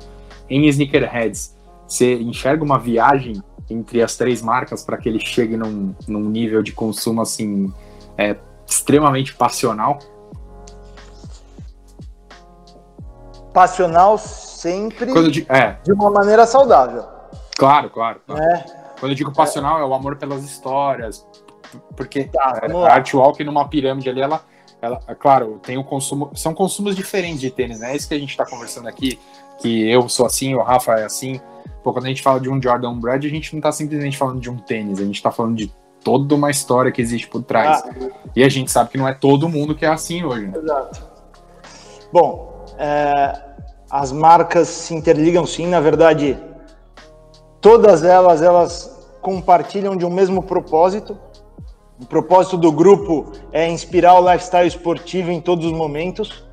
[0.48, 1.56] em sneakerheads.
[1.86, 6.62] Você enxerga uma viagem entre as três marcas para que ele chegue num, num nível
[6.62, 7.72] de consumo assim
[8.16, 8.36] é,
[8.66, 9.98] extremamente passional?
[13.52, 17.04] Passional sempre digo, é, de uma maneira saudável.
[17.56, 18.20] claro, claro.
[18.26, 18.40] claro.
[18.40, 18.64] Né?
[18.98, 21.26] Quando eu digo passional, é o amor pelas histórias,
[21.96, 22.94] porque Tá, é, a.
[22.94, 24.40] Artwalk numa pirâmide ali, ela,
[24.80, 27.92] ela, é claro, tem o consumo, são consumos diferentes de tênis, né?
[27.92, 29.18] É isso que a gente tá conversando aqui,
[29.62, 31.40] que eu sou assim, o Rafa é assim.
[31.82, 34.40] Pô, quando a gente fala de um Jordan Brad, a gente não tá simplesmente falando
[34.40, 35.72] de um tênis, a gente tá falando de
[36.04, 37.82] toda uma história que existe por trás.
[37.84, 37.90] Ah,
[38.34, 40.58] E a gente sabe que não é todo mundo que é assim hoje, né?
[40.58, 41.06] Exato.
[42.12, 43.40] Bom, é,
[43.90, 46.38] as marcas se interligam sim, na verdade,
[47.60, 51.16] todas elas elas compartilham de um mesmo propósito.
[52.00, 56.44] O propósito do grupo é inspirar o lifestyle esportivo em todos os momentos.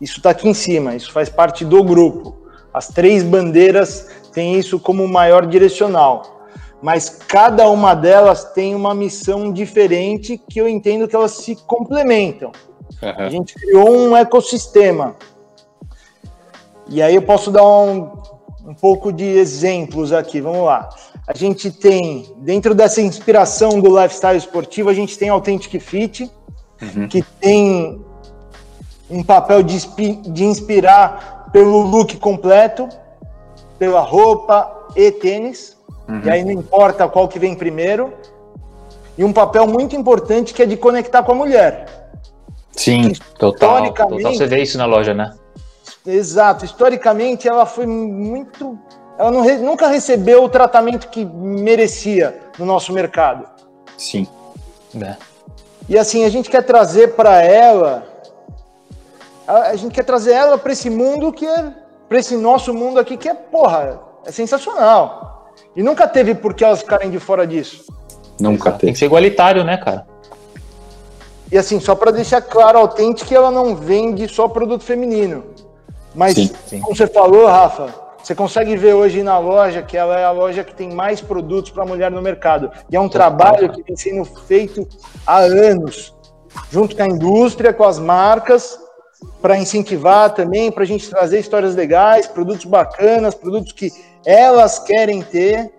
[0.00, 2.41] Isso está aqui em cima, isso faz parte do grupo.
[2.72, 6.46] As três bandeiras têm isso como maior direcional.
[6.80, 12.50] Mas cada uma delas tem uma missão diferente que eu entendo que elas se complementam.
[13.00, 15.16] A gente criou um ecossistema.
[16.88, 18.10] E aí eu posso dar um,
[18.66, 20.40] um pouco de exemplos aqui.
[20.40, 20.88] Vamos lá.
[21.26, 26.30] A gente tem, dentro dessa inspiração do lifestyle esportivo, a gente tem Authentic Fit,
[26.82, 27.06] Uhum.
[27.06, 28.04] que tem
[29.08, 29.78] um papel de,
[30.32, 32.88] de inspirar pelo look completo,
[33.78, 35.76] pela roupa e tênis.
[36.08, 36.22] Uhum.
[36.24, 38.12] E aí não importa qual que vem primeiro.
[39.16, 41.86] E um papel muito importante que é de conectar com a mulher.
[42.72, 44.34] Sim, Total, Historicamente- total.
[44.34, 45.34] Você vê isso na loja, né?
[46.06, 46.64] Exato.
[46.64, 48.78] Historicamente, ela foi muito.
[49.18, 53.46] Ela não nunca recebeu o tratamento que merecia no nosso mercado.
[53.96, 54.26] sim.
[55.00, 55.16] É.
[55.88, 58.06] E assim, a gente quer trazer para ela,
[59.46, 61.72] a, a, gente quer trazer ela para esse mundo que é,
[62.08, 65.52] para esse nosso mundo aqui que é, porra, é sensacional.
[65.74, 67.84] E nunca teve por que elas ficarem de fora disso.
[68.38, 68.78] Nunca teve.
[68.78, 70.06] Tem que ser igualitário, né, cara?
[71.50, 75.44] E assim, só para deixar claro, a Authentic ela não vende só produto feminino.
[76.14, 76.80] Mas, sim, sim.
[76.80, 80.62] como você falou, Rafa, você consegue ver hoje na loja que ela é a loja
[80.62, 82.70] que tem mais produtos para mulher no mercado.
[82.90, 84.86] E é um trabalho que vem sendo feito
[85.26, 86.14] há anos,
[86.70, 88.78] junto com a indústria, com as marcas,
[89.40, 93.90] para incentivar também, para a gente trazer histórias legais, produtos bacanas, produtos que
[94.24, 95.72] elas querem ter.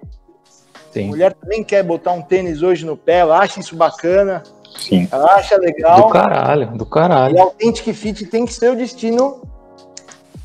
[0.92, 1.06] Sim.
[1.06, 4.44] A mulher também quer botar um tênis hoje no pé, ela acha isso bacana.
[4.78, 5.08] Sim.
[5.12, 6.08] Ela acha legal.
[6.08, 7.36] Do caralho, do caralho.
[7.36, 9.42] E a Authentic Fit tem que ser o destino,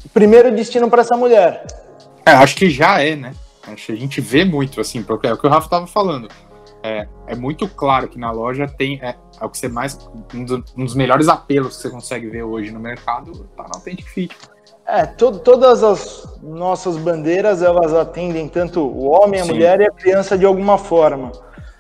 [0.05, 1.66] o primeiro destino para essa mulher.
[2.24, 3.32] É, acho que já é, né?
[3.66, 6.28] Acho que a gente vê muito, assim, porque é o que o Rafa estava falando.
[6.82, 8.99] É, é, muito claro que na loja tem.
[9.03, 9.99] É, é o que você mais.
[10.34, 13.70] Um, do, um, dos melhores apelos que você consegue ver hoje no mercado tá na
[13.74, 14.36] Authentic Fit.
[14.86, 19.53] É, to, todas as nossas bandeiras elas atendem tanto o homem, a Sim.
[19.53, 21.30] mulher e a criança de alguma forma.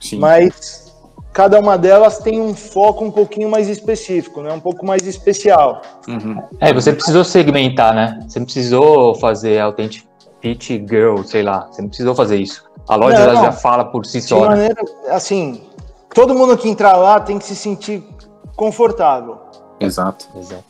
[0.00, 0.18] Sim.
[0.18, 0.94] Mas
[1.32, 4.52] cada uma delas tem um foco um pouquinho mais específico, né?
[4.52, 5.82] Um pouco mais especial.
[6.06, 6.42] Uhum.
[6.60, 8.20] É, você precisou segmentar, né?
[8.28, 10.04] Você precisou fazer Authentic
[10.40, 11.66] Fit Girl, sei lá.
[11.70, 12.64] Você não precisou fazer isso.
[12.88, 13.42] A loja não, não.
[13.42, 14.36] já fala por si só.
[14.36, 14.48] De né?
[14.48, 15.67] maneira, assim,
[16.14, 18.02] todo mundo que entrar lá tem que se sentir
[18.56, 19.38] confortável.
[19.80, 20.28] Exato.
[20.36, 20.64] Exato.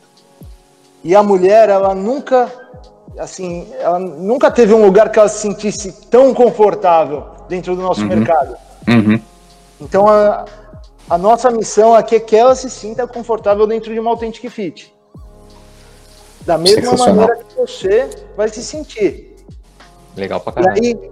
[1.03, 2.51] E a mulher, ela nunca,
[3.19, 8.03] assim, ela nunca teve um lugar que ela se sentisse tão confortável dentro do nosso
[8.03, 8.09] uhum.
[8.09, 8.57] mercado.
[8.87, 9.21] Uhum.
[9.81, 10.45] Então, a,
[11.09, 14.93] a nossa missão aqui é que ela se sinta confortável dentro de uma Authentic Fit.
[16.43, 19.37] Da mesma maneira que você vai se sentir.
[20.17, 20.83] Legal pra caralho.
[20.83, 21.11] E aí,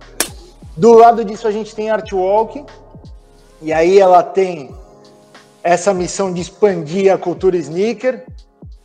[0.77, 2.65] do lado disso, a gente tem Artwalk,
[3.61, 4.75] e aí ela tem
[5.63, 8.25] essa missão de expandir a cultura sneaker,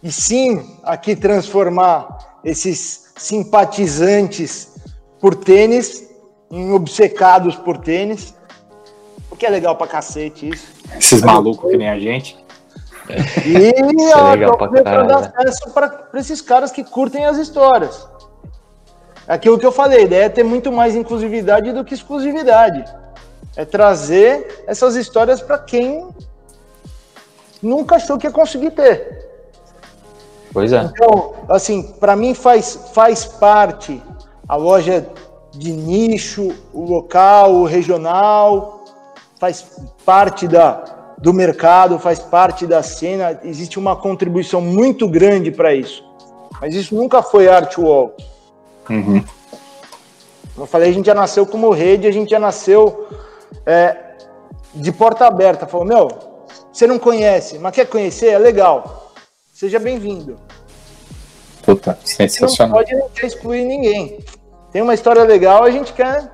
[0.01, 4.75] e sim, aqui transformar esses simpatizantes
[5.19, 6.09] por tênis
[6.49, 8.33] em obcecados por tênis,
[9.29, 10.67] o que é legal pra cacete isso.
[10.97, 12.37] Esses malucos que nem a gente.
[13.45, 13.55] E
[14.77, 18.07] é pra dar acesso para esses caras que curtem as histórias
[19.27, 22.83] aquilo que eu falei, a ideia é ter muito mais inclusividade do que exclusividade.
[23.55, 26.07] É trazer essas histórias para quem
[27.61, 29.29] nunca achou que ia conseguir ter.
[30.53, 30.83] Pois é.
[30.83, 34.01] Então, assim, para mim faz, faz parte
[34.47, 35.07] a loja
[35.53, 38.83] de nicho, o local, o regional,
[39.39, 39.65] faz
[40.05, 43.39] parte da, do mercado, faz parte da cena.
[43.43, 46.03] Existe uma contribuição muito grande para isso.
[46.59, 48.23] Mas isso nunca foi art walk.
[48.89, 49.23] Uhum.
[50.53, 53.07] Como eu falei, a gente já nasceu como rede, a gente já nasceu
[53.65, 54.15] é,
[54.73, 55.67] de porta aberta.
[55.67, 56.07] Falou, meu,
[56.71, 58.27] você não conhece, mas quer conhecer?
[58.27, 59.11] É legal.
[59.53, 60.39] Seja bem-vindo.
[61.63, 62.79] Puta, sensacional.
[62.79, 64.19] Não pode não quer excluir ninguém.
[64.71, 66.31] Tem uma história legal, a gente quer.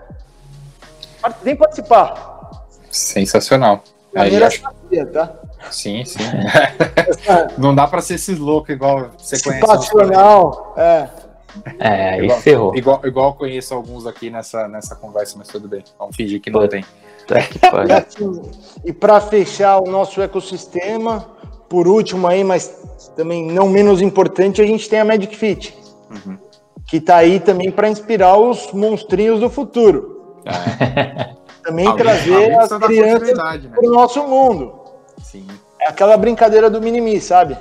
[1.43, 2.65] Vem participar.
[2.89, 3.83] Sensacional.
[4.15, 4.61] Aí, acho...
[4.61, 5.35] sabia, tá?
[5.71, 6.19] Sim, sim.
[7.57, 9.65] não dá para ser esses loucos igual você conhece.
[9.65, 11.09] Passional, é.
[11.79, 12.75] É, aí igual, ferrou.
[12.75, 15.83] Igual, igual conheço alguns aqui nessa, nessa conversa, mas tudo bem.
[15.97, 16.85] Vamos fingir que não Pô, tem.
[17.35, 18.41] E, assim,
[18.85, 21.27] e para fechar o nosso ecossistema,
[21.67, 22.67] por último aí, mas
[23.15, 25.77] também não menos importante, a gente tem a Magic Fit.
[26.09, 26.37] Uhum.
[26.85, 30.35] Que está aí também para inspirar os monstrinhos do futuro.
[30.45, 31.35] É.
[31.67, 33.69] Também trazer as crianças né?
[33.75, 34.73] para o nosso mundo.
[35.21, 35.45] Sim.
[35.81, 37.57] É aquela brincadeira do mini sabe?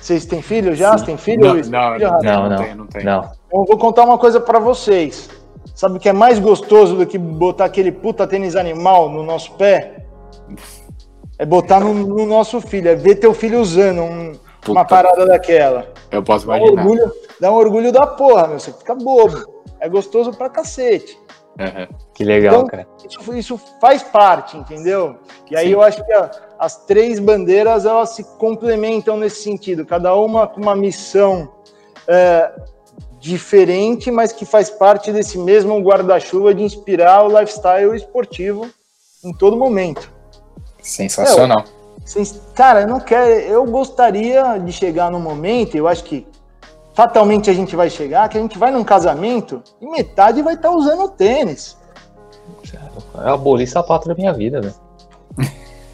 [0.00, 0.96] Vocês têm filho já?
[0.96, 1.40] Você tem filho?
[1.40, 3.04] Não, não, filho, não, não, não, tenho, não, tenho.
[3.04, 3.18] não.
[3.18, 5.28] Então, eu vou contar uma coisa para vocês.
[5.74, 9.52] Sabe o que é mais gostoso do que botar aquele puta tênis animal no nosso
[9.52, 10.04] pé?
[11.38, 14.32] É botar no, no nosso filho, é ver teu filho usando um,
[14.68, 15.92] uma parada daquela.
[16.10, 16.70] Eu posso imaginar.
[16.70, 18.58] Dá um, orgulho, dá um orgulho da porra, meu.
[18.58, 19.52] Você fica bobo.
[19.80, 21.18] É gostoso pra cacete.
[21.58, 21.86] Uhum.
[22.14, 22.86] Que legal, então, cara.
[23.08, 25.16] Isso, isso, faz parte, entendeu?
[25.50, 25.72] E aí Sim.
[25.72, 30.60] eu acho que a, as três bandeiras elas se complementam nesse sentido, cada uma com
[30.60, 31.52] uma missão
[32.08, 32.50] é,
[33.24, 38.68] diferente, mas que faz parte desse mesmo guarda-chuva de inspirar o lifestyle esportivo
[39.24, 40.10] em todo momento.
[40.82, 41.64] Sensacional.
[41.64, 42.22] É,
[42.54, 46.26] cara, eu não quero, eu gostaria de chegar no momento, eu acho que
[46.92, 50.68] fatalmente a gente vai chegar, que a gente vai num casamento e metade vai estar
[50.68, 51.78] tá usando tênis.
[53.24, 54.74] É abolir sapato da minha vida, velho.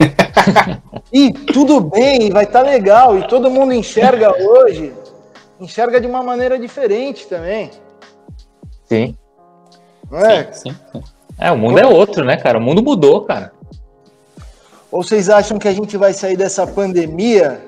[1.13, 3.17] e tudo bem, vai estar tá legal.
[3.17, 4.93] E todo mundo enxerga hoje,
[5.61, 7.71] enxerga de uma maneira diferente também.
[8.87, 9.17] Sim.
[10.11, 10.53] Não é?
[10.53, 11.03] Sim, sim.
[11.39, 12.59] É, o mundo é outro, né, cara?
[12.59, 13.53] O mundo mudou, cara.
[14.91, 17.63] Ou vocês acham que a gente vai sair dessa pandemia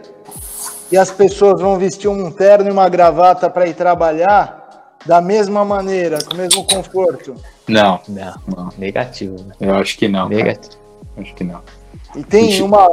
[0.90, 5.64] e as pessoas vão vestir um terno e uma gravata para ir trabalhar da mesma
[5.64, 7.34] maneira, com o mesmo conforto?
[7.68, 8.00] Não.
[8.08, 8.68] Não, não.
[8.76, 9.36] negativo.
[9.44, 9.54] Né?
[9.60, 10.28] Eu acho que não.
[10.28, 10.76] Negativo.
[11.16, 11.60] Acho que não.
[12.16, 12.88] E tem uma,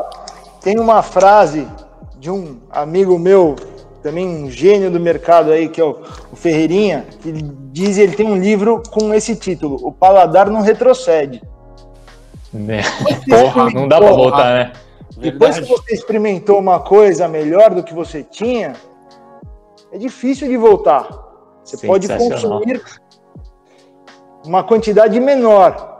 [0.62, 1.68] tem uma frase
[2.20, 3.56] de um amigo meu,
[4.02, 7.42] também um gênio do mercado aí, que é o, o Ferreirinha, que ele
[7.72, 11.42] diz ele tem um livro com esse título: O Paladar não retrocede.
[12.54, 12.82] Né?
[13.30, 14.74] Porra, não dá para voltar, né?
[15.18, 18.74] Depois que você experimentou uma coisa melhor do que você tinha,
[19.92, 21.08] é difícil de voltar.
[21.64, 22.82] Você pode consumir
[24.46, 26.00] uma quantidade menor.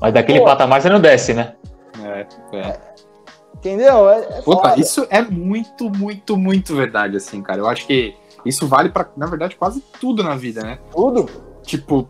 [0.00, 1.54] Mas daquele Pô, patamar você não desce, né?
[2.04, 2.26] É,
[2.56, 2.91] é.
[3.62, 4.10] Entendeu?
[4.10, 7.60] É, é Puta, isso é muito, muito, muito verdade, assim, cara.
[7.60, 8.12] Eu acho que
[8.44, 10.80] isso vale para, na verdade, quase tudo na vida, né?
[10.90, 11.30] Tudo.
[11.62, 12.08] Tipo,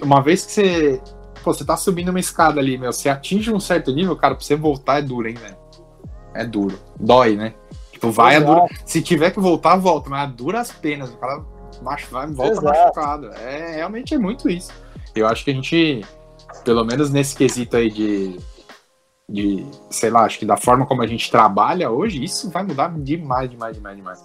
[0.00, 1.02] uma vez que você
[1.44, 4.42] pô, você tá subindo uma escada ali, meu, você atinge um certo nível, cara, pra
[4.42, 5.56] você voltar é duro, hein, velho?
[6.32, 6.78] É duro.
[6.98, 7.54] Dói, né?
[7.92, 8.66] Tipo, vai, é duro.
[8.86, 11.10] Se tiver que voltar, volta, mas é dura as penas.
[11.10, 11.44] O cara
[11.82, 12.66] macho, vai, volta Exato.
[12.66, 13.26] machucado.
[13.34, 14.72] É, realmente é muito isso.
[15.14, 16.04] Eu acho que a gente,
[16.64, 18.40] pelo menos nesse quesito aí de,
[19.28, 22.92] de, sei lá, acho que da forma como a gente trabalha hoje, isso vai mudar
[22.98, 24.24] demais, demais, demais, demais.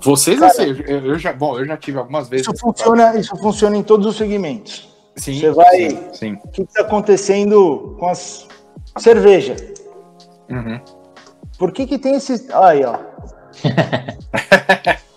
[0.00, 2.46] Vocês, Cara, assim, eu, eu, já, bom, eu já tive algumas vezes.
[2.46, 4.88] Isso funciona, isso funciona em todos os segmentos.
[5.16, 6.10] Sim, você vai.
[6.12, 8.46] Sim, O que está acontecendo com as
[8.96, 9.56] cerveja?
[10.48, 10.80] Uhum.
[11.58, 12.46] Por que que tem esse.
[12.52, 12.98] Aí, ó.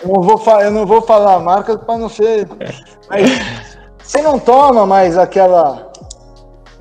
[0.02, 2.48] eu, não vou eu não vou falar a marca para não ser.
[3.08, 5.91] Mas você não toma mais aquela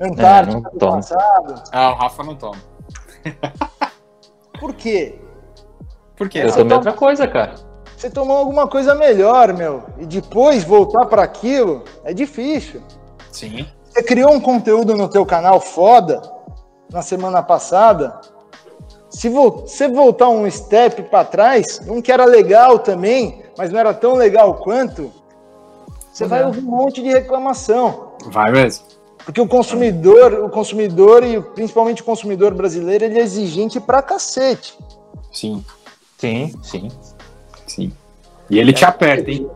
[0.01, 1.63] Antártica é, do passado?
[1.71, 2.57] Ah, o Rafa não toma.
[4.59, 5.19] Por quê?
[6.15, 6.39] Por quê?
[6.39, 7.53] Eu tomei outra coisa, cara.
[7.95, 12.81] Você tomou alguma coisa melhor, meu, e depois voltar para aquilo é difícil.
[13.31, 13.67] Sim.
[13.83, 16.21] Você criou um conteúdo no teu canal foda
[16.91, 18.19] na semana passada.
[19.09, 23.93] Se você voltar um step para trás, um que era legal também, mas não era
[23.93, 25.11] tão legal quanto,
[26.11, 28.13] você vai ouvir um monte de reclamação.
[28.27, 28.85] Vai mesmo.
[29.25, 34.77] Porque o consumidor, o consumidor e principalmente o consumidor brasileiro, ele é exigente pra cacete.
[35.31, 35.63] Sim.
[36.17, 36.87] Sim, sim.
[37.65, 37.91] Sim.
[38.49, 39.49] E ele te aperta, hein?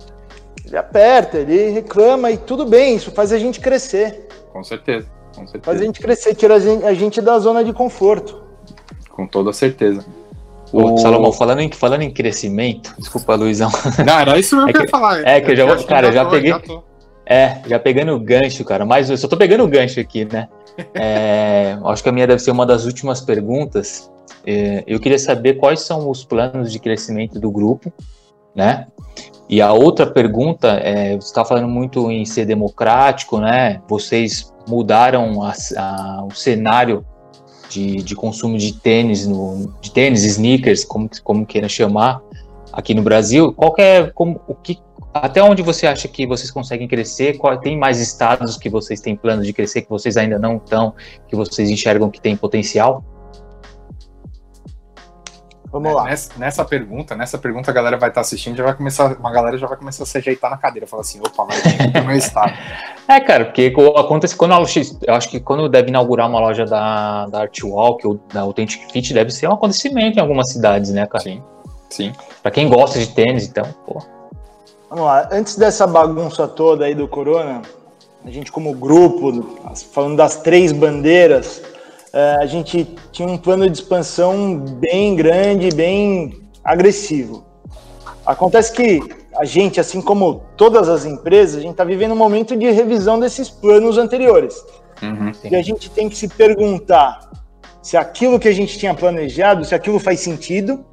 [0.66, 4.28] Ele aperta, ele reclama e tudo bem, isso faz a gente crescer.
[4.52, 5.06] Com certeza,
[5.36, 5.64] com certeza.
[5.64, 8.42] Faz a gente crescer, tira a gente, da zona de conforto.
[9.12, 10.04] Com toda certeza.
[10.74, 10.98] O...
[10.98, 13.70] Salomão, falando em, falando em crescimento, desculpa, Luizão.
[14.04, 15.28] Não, era isso mesmo é que, eu ia falar.
[15.28, 16.52] É que eu já vou, cara, já, já peguei.
[16.52, 16.60] Já
[17.26, 20.48] é, já pegando o gancho, cara, mas eu só tô pegando o gancho aqui, né?
[20.94, 24.12] É, acho que a minha deve ser uma das últimas perguntas.
[24.46, 27.92] É, eu queria saber quais são os planos de crescimento do grupo,
[28.56, 28.88] né?
[29.48, 33.82] E a outra pergunta, é, você está falando muito em ser democrático, né?
[33.88, 37.06] Vocês mudaram a, a, o cenário
[37.70, 42.22] de, de, consumo de tênis, no, de tênis, sneakers, como, como chamar,
[42.72, 43.54] aqui no Brasil.
[43.54, 44.80] Qual é, como, o que,
[45.22, 47.38] até onde você acha que vocês conseguem crescer?
[47.38, 50.94] Qual, tem mais estados que vocês têm planos de crescer que vocês ainda não estão,
[51.30, 53.02] que vocês enxergam que tem potencial?
[55.72, 56.06] Vamos lá.
[56.06, 59.32] Nessa, nessa, pergunta, nessa pergunta a galera vai estar tá assistindo, já vai começar, uma
[59.32, 62.18] galera já vai começar a se ajeitar na cadeira, falar assim, opa, vai ter meu
[62.18, 62.54] estado.
[63.08, 66.66] É, cara, porque acontece quando a loja, eu acho que quando deve inaugurar uma loja
[66.66, 71.06] da, da Artwalk ou da Authentic Fit, deve ser um acontecimento em algumas cidades, né,
[71.06, 71.24] cara?
[71.24, 71.44] Sim,
[71.88, 72.14] sim.
[72.42, 74.02] Pra quem gosta de tênis, então, pô.
[74.96, 77.62] Vamos lá, antes dessa bagunça toda aí do Corona,
[78.24, 79.46] a gente como grupo,
[79.92, 81.62] falando das três bandeiras,
[82.14, 87.46] é, a gente tinha um plano de expansão bem grande, bem agressivo.
[88.26, 89.02] Acontece que
[89.36, 93.20] a gente, assim como todas as empresas, a gente está vivendo um momento de revisão
[93.20, 94.64] desses planos anteriores.
[95.04, 97.30] Uhum, e a gente tem que se perguntar
[97.82, 100.86] se aquilo que a gente tinha planejado, se aquilo faz sentido,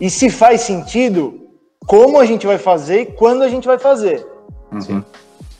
[0.00, 1.41] e se faz sentido,
[1.86, 4.26] como a gente vai fazer e quando a gente vai fazer.
[4.70, 5.02] Uhum.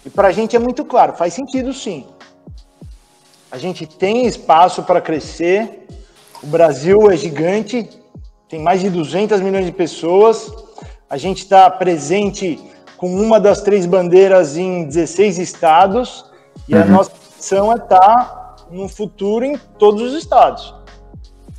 [0.04, 2.06] E para a gente é muito claro, faz sentido sim.
[3.50, 5.86] A gente tem espaço para crescer.
[6.42, 7.88] O Brasil é gigante,
[8.48, 10.50] tem mais de 200 milhões de pessoas.
[11.08, 12.58] A gente está presente
[12.96, 16.24] com uma das três bandeiras em 16 estados
[16.68, 16.82] e uhum.
[16.82, 20.74] a nossa missão é estar tá no futuro em todos os estados.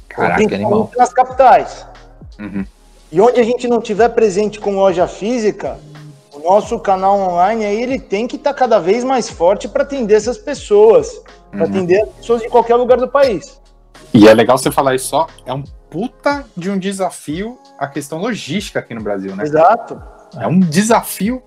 [0.09, 0.91] Caraca, que animal.
[0.97, 1.86] Nas capitais.
[2.39, 2.66] Uhum.
[3.14, 5.80] E onde a gente não tiver presente com loja física,
[6.34, 9.84] o nosso canal online aí ele tem que estar tá cada vez mais forte para
[9.84, 11.70] atender essas pessoas para uhum.
[11.70, 13.61] atender pessoas de qualquer lugar do país.
[14.11, 18.18] E é legal você falar isso só, é um puta de um desafio a questão
[18.18, 19.43] logística aqui no Brasil, né?
[19.43, 20.01] Exato.
[20.39, 21.43] É um desafio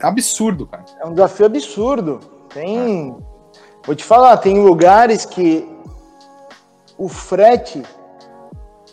[0.00, 0.84] absurdo, cara.
[1.00, 2.20] É um desafio absurdo.
[2.54, 3.10] Tem.
[3.10, 3.32] É.
[3.84, 5.68] Vou te falar, tem lugares que
[6.96, 7.82] o frete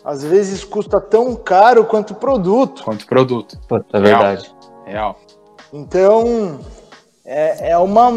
[0.04, 2.82] às vezes custa tão caro quanto o produto.
[2.84, 3.58] Quanto produto.
[3.68, 4.54] Puta, é verdade.
[4.86, 5.16] Real.
[5.72, 6.58] Então,
[7.24, 8.10] é, é, uma,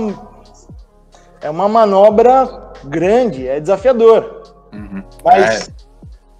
[1.41, 4.43] é uma manobra grande, é desafiador.
[4.73, 5.03] Uhum.
[5.23, 5.71] Mas, É.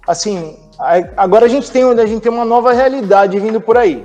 [0.06, 4.02] assim, a- agora a gente, tem, a gente tem uma nova realidade vindo por aí.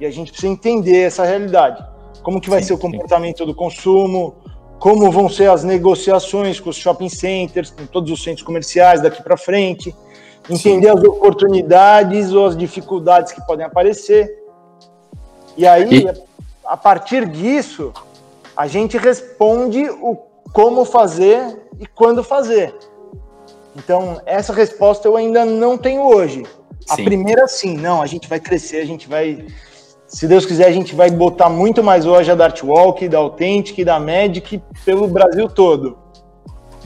[0.00, 1.84] E a gente precisa entender essa realidade.
[2.22, 2.82] Como que vai Sim, ser o sim.
[2.82, 4.34] comportamento do consumo,
[4.78, 9.22] como vão ser as negociações com os shopping centers, com todos os centros comerciais daqui
[9.22, 9.94] para frente,
[10.48, 14.30] entender as oportunidades ou as dificuldades que podem aparecer.
[15.56, 16.22] E aí, E-
[16.64, 17.92] a partir disso,
[18.56, 20.16] a gente responde o
[20.52, 22.74] como fazer e quando fazer.
[23.76, 26.44] Então, essa resposta eu ainda não tenho hoje.
[26.88, 27.04] A Sim.
[27.04, 29.44] primeira, sim, não, a gente vai crescer, a gente vai.
[30.06, 33.98] Se Deus quiser, a gente vai botar muito mais loja da Artwalk, da Authentic, da
[33.98, 35.98] Magic pelo Brasil todo.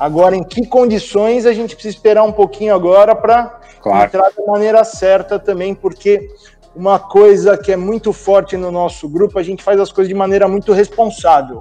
[0.00, 4.04] Agora, em que condições a gente precisa esperar um pouquinho agora para Claro.
[4.06, 6.26] entrar da maneira certa também, porque
[6.74, 10.14] uma coisa que é muito forte no nosso grupo, a gente faz as coisas de
[10.14, 11.60] maneira muito responsável.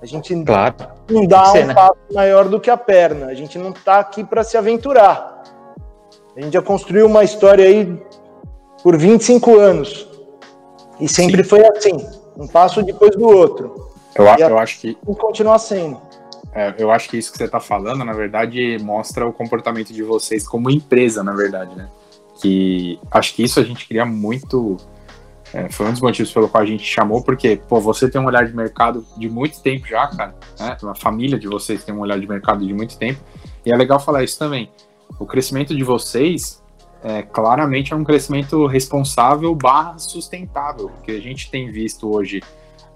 [0.00, 0.76] A gente Claro.
[1.10, 1.74] não dá ser, um né?
[1.74, 3.26] passo maior do que a perna.
[3.26, 5.42] A gente não está aqui para se aventurar.
[6.36, 8.00] A gente já construiu uma história aí
[8.82, 10.08] por 25 anos.
[11.00, 11.96] E sempre foi assim,
[12.38, 13.90] um passo depois do outro.
[14.14, 16.00] Eu, a- a- eu acho que E continuar sendo.
[16.52, 20.02] É, eu acho que isso que você está falando, na verdade, mostra o comportamento de
[20.02, 21.88] vocês como empresa, na verdade, né?
[22.40, 24.76] Que acho que isso a gente queria muito.
[25.52, 28.26] é, foi um dos motivos pelo qual a gente chamou, porque, pô, você tem um
[28.26, 30.34] olhar de mercado de muito tempo já, cara.
[30.58, 30.76] Né?
[30.82, 33.20] A família de vocês tem um olhar de mercado de muito tempo.
[33.64, 34.70] E é legal falar isso também.
[35.18, 36.62] O crescimento de vocês
[37.02, 42.42] é, claramente é um crescimento responsável barra sustentável, porque a gente tem visto hoje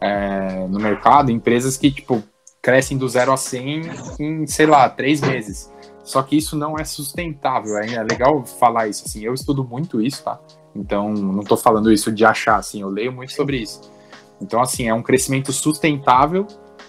[0.00, 2.22] é, no mercado empresas que, tipo,
[2.64, 3.82] crescem do zero a 100
[4.18, 5.70] em, sei lá, três meses.
[6.02, 7.76] Só que isso não é sustentável.
[7.76, 9.04] É é legal falar isso.
[9.06, 10.40] Assim, eu estudo muito isso, tá?
[10.74, 13.82] Então, não tô falando isso de achar, assim, eu leio muito sobre isso.
[14.40, 16.46] Então, assim, é um crescimento sustentável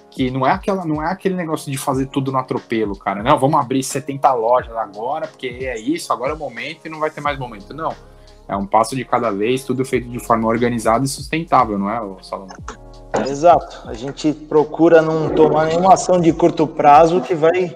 [0.09, 3.21] que não é aquela, não é aquele negócio de fazer tudo no atropelo, cara.
[3.21, 6.99] Não, vamos abrir 70 lojas agora, porque é isso, agora é o momento e não
[6.99, 7.73] vai ter mais momento.
[7.73, 7.93] Não.
[8.47, 12.23] É um passo de cada vez, tudo feito de forma organizada e sustentável, não é,
[12.23, 12.84] Salomão?
[13.27, 13.87] Exato.
[13.87, 17.75] A gente procura não tomar nenhuma ação de curto prazo que vai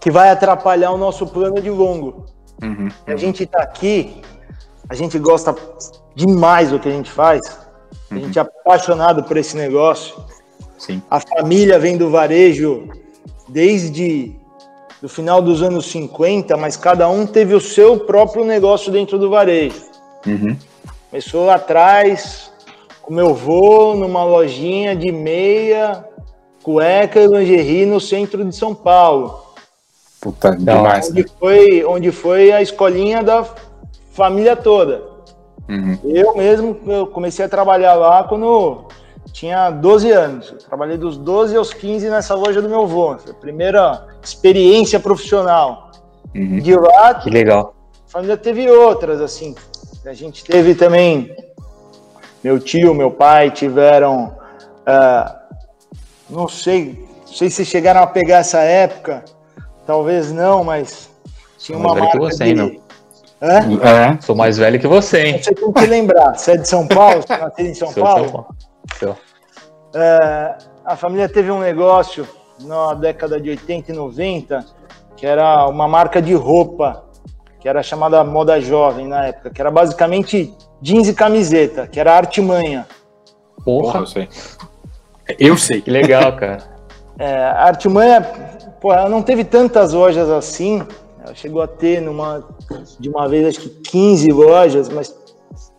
[0.00, 2.26] que vai atrapalhar o nosso plano de longo.
[2.62, 2.88] Uhum.
[3.06, 4.22] A gente está aqui,
[4.88, 5.54] a gente gosta
[6.14, 7.42] demais do que a gente faz,
[8.10, 8.20] a Uhum.
[8.20, 10.14] gente é apaixonado por esse negócio.
[10.78, 11.02] Sim.
[11.10, 12.88] A família vem do varejo
[13.48, 14.34] desde
[15.02, 19.28] o final dos anos 50, mas cada um teve o seu próprio negócio dentro do
[19.30, 19.82] varejo.
[20.26, 20.56] Uhum.
[21.10, 22.52] Começou lá atrás,
[23.08, 26.04] com meu avô, numa lojinha de meia,
[26.62, 29.40] cueca e lingerie no centro de São Paulo.
[30.20, 31.08] Puta, demais.
[31.08, 31.22] né?
[31.22, 33.46] Onde foi, onde foi a escolinha da
[34.12, 35.02] família toda.
[35.66, 35.98] Uhum.
[36.04, 38.84] Eu mesmo eu comecei a trabalhar lá quando
[39.32, 40.50] tinha 12 anos.
[40.52, 43.16] Eu trabalhei dos 12 aos 15 nessa loja do meu avô.
[43.16, 45.92] Foi a primeira experiência profissional.
[46.34, 46.58] Uhum.
[46.58, 47.74] De lá, Que legal.
[48.06, 49.54] a família teve outras, assim.
[50.04, 51.34] A gente teve também.
[52.42, 54.36] Meu tio, meu pai tiveram.
[54.86, 55.40] ah,
[56.28, 59.24] não sei, não sei se chegaram a pegar essa época.
[59.86, 61.10] Talvez não, mas
[61.58, 62.60] tinha Mais uma velho que marca você, de...
[62.60, 62.80] hein?
[63.40, 65.42] É, Sou mais velho que você, hein?
[65.42, 67.22] Você tem que lembrar, você é de São Paulo?
[67.22, 68.24] Você nasceu em São Sou Paulo?
[68.24, 68.56] São Paulo.
[68.98, 69.16] Sou.
[69.94, 72.26] É, a família teve um negócio
[72.60, 74.64] na década de 80 e 90
[75.16, 77.04] que era uma marca de roupa
[77.60, 82.14] que era chamada Moda Jovem na época, que era basicamente jeans e camiseta, que era
[82.14, 82.86] artimanha.
[83.64, 84.28] porra, Porra, eu sei.
[85.38, 85.80] Eu sei.
[85.80, 86.62] que legal, cara.
[87.18, 88.20] É, a artimanha,
[88.80, 90.82] pô, ela não teve tantas lojas assim,
[91.24, 92.44] ela chegou a ter numa,
[93.00, 95.14] de uma vez acho que 15 lojas, mas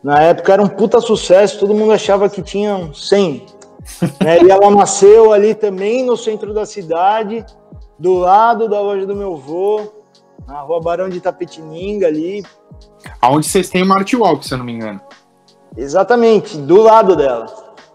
[0.04, 3.46] na época era um puta sucesso, todo mundo achava que tinha 100.
[4.24, 4.44] né?
[4.44, 7.46] E ela nasceu ali também no centro da cidade,
[7.98, 9.99] do lado da loja do meu avô,
[10.50, 12.43] na rua Barão de Itapetininga ali,
[13.22, 15.00] Aonde vocês têm uma Artwalk, se eu não me engano.
[15.78, 17.45] exatamente, do lado dela.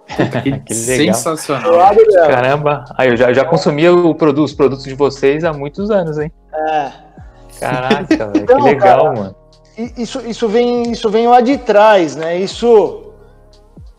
[0.07, 1.13] Que, Que legal.
[1.13, 1.73] Do sensacional.
[1.77, 2.29] lado dela.
[2.29, 2.85] Caramba.
[2.97, 6.31] Aí eu já, já consumia o produto, os produtos de vocês há muitos anos, hein?
[6.53, 6.93] É.
[7.59, 8.33] Caraca, velho.
[8.33, 9.37] Que Então, legal, cara, mano.
[9.97, 12.39] Isso, isso, vem, isso vem lá de trás, né?
[12.39, 13.13] Isso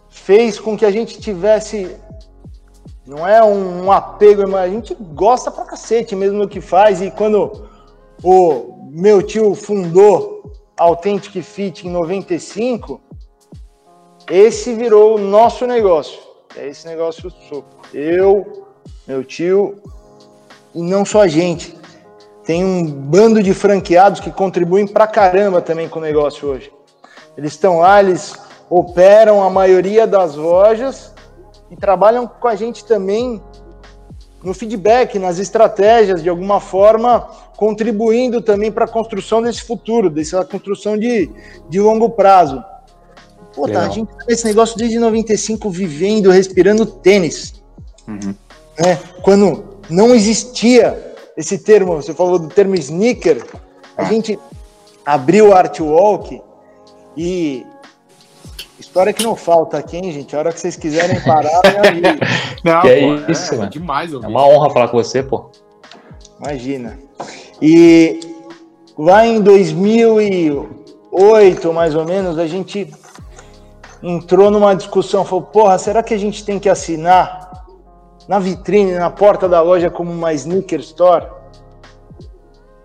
[0.09, 1.95] fez com que a gente tivesse.
[3.05, 7.01] Não é um, um apego, mas a gente gosta pra cacete mesmo do que faz.
[7.01, 7.67] E quando
[8.25, 12.99] o meu tio fundou Authentic Fit em 95,
[14.27, 16.19] esse virou o nosso negócio.
[16.57, 17.63] É esse negócio sou
[17.93, 18.65] eu,
[19.07, 19.79] meu tio,
[20.73, 21.77] e não só a gente.
[22.43, 26.71] tem um bando de franqueados que contribuem pra caramba também com o negócio hoje.
[27.37, 28.35] Eles estão lá, eles
[28.69, 31.13] operam a maioria das lojas
[31.69, 33.41] e trabalham com a gente também
[34.43, 40.43] no feedback, nas estratégias, de alguma forma, contribuindo também para a construção desse futuro, dessa
[40.45, 41.29] construção de,
[41.69, 42.63] de longo prazo.
[43.53, 47.63] Pô, tá, a gente tá nesse negócio desde 95 vivendo, respirando tênis.
[48.07, 48.35] Uhum.
[48.77, 48.99] Né?
[49.21, 53.45] Quando não existia esse termo, você falou do termo sneaker,
[53.97, 54.05] a ah.
[54.05, 54.37] gente
[55.05, 56.41] abriu o Art Walk
[57.15, 57.65] e
[58.79, 60.35] História que não falta aqui, hein, gente?
[60.35, 61.61] A hora que vocês quiserem parar,
[61.93, 62.01] me
[62.63, 63.69] Não, que é pô, é isso, é, mano.
[63.69, 65.49] demais É uma honra falar com você, pô.
[66.39, 66.99] Imagina.
[67.61, 68.19] E
[68.97, 72.93] lá em 2008, mais ou menos, a gente
[74.03, 77.65] entrou numa discussão, falou, porra, será que a gente tem que assinar
[78.27, 81.27] na vitrine, na porta da loja como uma sneaker store?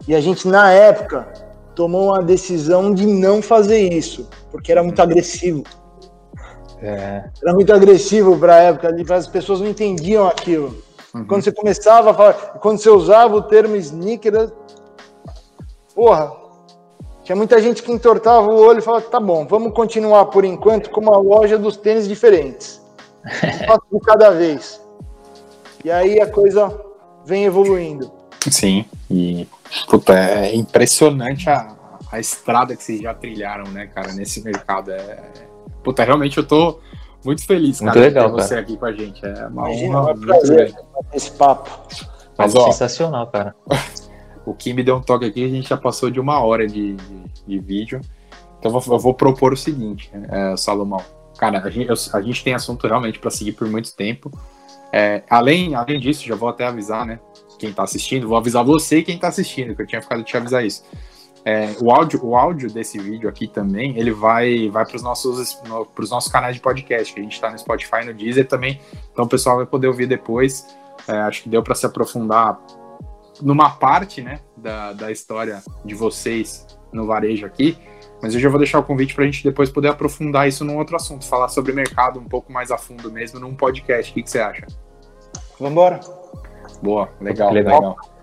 [0.06, 1.28] E a gente, na época,
[1.74, 5.62] tomou uma decisão de não fazer isso, porque era muito agressivo.
[6.82, 7.24] É.
[7.42, 10.82] Era muito agressivo para a época, as pessoas não entendiam aquilo.
[11.14, 11.24] Uhum.
[11.24, 14.52] Quando você começava a falar, quando você usava o termo sneaker,
[15.94, 16.32] porra,
[17.24, 20.90] tinha muita gente que entortava o olho e falava: tá bom, vamos continuar por enquanto
[20.90, 22.80] com uma loja dos tênis diferentes.
[23.92, 24.80] Um de cada vez.
[25.84, 26.74] E aí a coisa
[27.24, 28.11] vem evoluindo.
[28.50, 29.46] Sim, e
[29.88, 31.76] puta, é impressionante a,
[32.11, 34.90] a estrada que vocês já trilharam, né, cara, nesse mercado.
[34.90, 35.18] É,
[35.82, 36.78] Puta, realmente eu tô
[37.24, 39.24] muito feliz, muito cara, legal, de ter você aqui com a gente.
[39.24, 40.10] É uma Imagina, honra.
[40.10, 40.74] É um prazer
[41.12, 41.70] esse papo.
[42.36, 43.54] Mas, ó, sensacional, cara.
[44.46, 46.94] o Kim me deu um toque aqui, a gente já passou de uma hora de,
[46.94, 48.00] de, de vídeo.
[48.58, 51.02] Então eu vou, eu vou, propor o seguinte, é, Salomão.
[51.38, 54.30] Cara, a gente, eu, a gente tem assunto realmente para seguir por muito tempo.
[54.92, 57.20] É, além, além disso, já vou até avisar, né?
[57.58, 60.24] Quem tá assistindo, vou avisar você e quem tá assistindo, que eu tinha ficado de
[60.24, 60.82] te avisar isso.
[61.45, 65.61] É, o, áudio, o áudio desse vídeo aqui também, ele vai, vai para os nossos,
[65.66, 68.80] no, nossos canais de podcast, que a gente está no Spotify no Deezer também,
[69.11, 70.66] então o pessoal vai poder ouvir depois.
[71.09, 72.59] É, acho que deu para se aprofundar
[73.41, 77.78] numa parte né, da, da história de vocês no varejo aqui,
[78.22, 80.76] mas eu já vou deixar o convite para a gente depois poder aprofundar isso num
[80.76, 84.11] outro assunto, falar sobre mercado um pouco mais a fundo mesmo num podcast.
[84.11, 84.66] O que, que você acha?
[85.59, 86.01] Vamos embora.
[86.82, 87.80] Boa, legal, legal.
[87.80, 88.19] legal.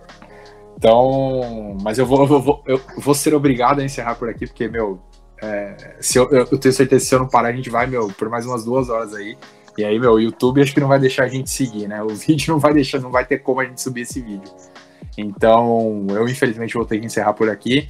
[0.78, 4.67] Então, mas eu vou, eu vou, eu vou ser obrigado a encerrar por aqui, porque,
[4.67, 4.99] meu,
[5.41, 8.09] é, se eu, eu, tenho certeza que se eu não parar, a gente vai, meu,
[8.09, 9.36] por mais umas duas horas aí.
[9.75, 12.01] E aí, meu, o YouTube acho que não vai deixar a gente seguir, né?
[12.03, 14.51] O vídeo não vai deixar, não vai ter como a gente subir esse vídeo.
[15.17, 17.89] Então, eu infelizmente vou ter que encerrar por aqui.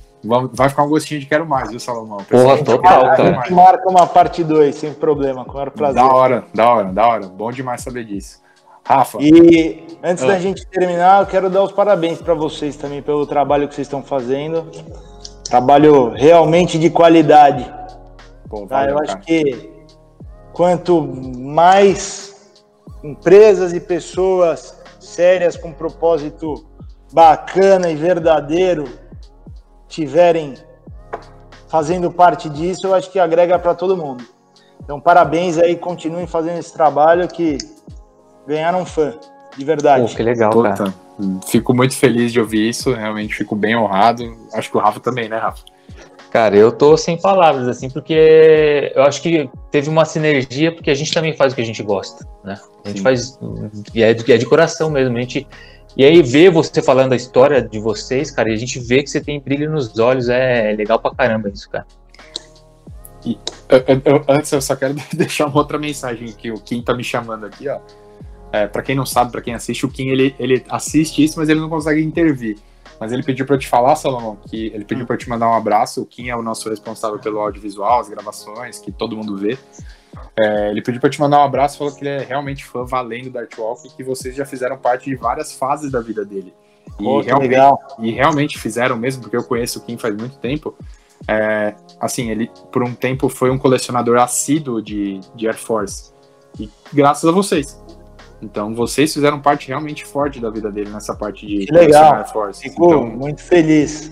[0.53, 2.17] Vai ficar um gostinho de quero mais, viu, Salomão?
[2.17, 3.23] Porra, total, cara.
[3.23, 6.01] A gente marca uma parte 2, sem problema, com o prazer.
[6.01, 7.27] Da hora, da hora, da hora.
[7.27, 8.41] Bom demais saber disso.
[8.87, 9.17] Rafa.
[9.19, 10.27] E antes ah.
[10.27, 13.85] da gente terminar, eu quero dar os parabéns para vocês também pelo trabalho que vocês
[13.85, 14.71] estão fazendo.
[15.43, 17.69] Trabalho realmente de qualidade.
[18.49, 18.77] Pô, tá?
[18.77, 19.69] valeu, Eu acho que
[20.53, 22.55] quanto mais
[23.03, 26.65] empresas e pessoas sérias com propósito
[27.11, 28.85] bacana e verdadeiro
[29.89, 30.53] tiverem
[31.67, 34.23] fazendo parte disso, eu acho que agrega para todo mundo.
[34.81, 37.57] Então, parabéns aí, continuem fazendo esse trabalho que
[38.47, 39.13] ganharam um fã,
[39.57, 40.09] de verdade.
[40.09, 40.93] Pô, que legal, Puta, cara.
[41.47, 44.23] Fico muito feliz de ouvir isso, realmente fico bem honrado.
[44.53, 45.63] Acho que o Rafa também, né, Rafa?
[46.31, 50.93] Cara, eu tô sem palavras, assim, porque eu acho que teve uma sinergia, porque a
[50.93, 52.59] gente também faz o que a gente gosta, né?
[52.83, 53.03] A gente Sim.
[53.03, 53.39] faz,
[53.93, 55.47] e é, de, é de coração mesmo, a gente...
[55.95, 59.09] E aí ver você falando a história de vocês, cara, e a gente vê que
[59.09, 61.87] você tem brilho nos olhos, é legal pra caramba isso, cara.
[63.25, 63.35] E,
[63.69, 67.03] eu, eu, antes eu só quero deixar uma outra mensagem que o Kim tá me
[67.03, 67.79] chamando aqui, ó.
[68.51, 71.49] É, para quem não sabe, para quem assiste, o Kim ele, ele assiste isso, mas
[71.49, 72.57] ele não consegue intervir.
[72.99, 75.07] Mas ele pediu para eu te falar, Salomão, que ele pediu hum.
[75.07, 76.01] para eu te mandar um abraço.
[76.01, 79.57] O Kim é o nosso responsável pelo audiovisual, as gravações, que todo mundo vê.
[80.39, 83.29] É, ele pediu para te mandar um abraço, falou que ele é realmente fã valendo
[83.29, 86.53] da Artwalk e que vocês já fizeram parte de várias fases da vida dele.
[86.99, 87.79] E, Pô, realmente, legal.
[87.99, 90.75] e realmente fizeram mesmo, porque eu conheço o Kim faz muito tempo.
[91.27, 96.11] É, assim, ele por um tempo foi um colecionador assíduo de, de Air Force.
[96.59, 97.79] E graças a vocês.
[98.41, 102.25] Então vocês fizeram parte realmente forte da vida dele nessa parte de que legal.
[102.25, 102.61] Force.
[102.61, 104.11] Ficou então, muito feliz.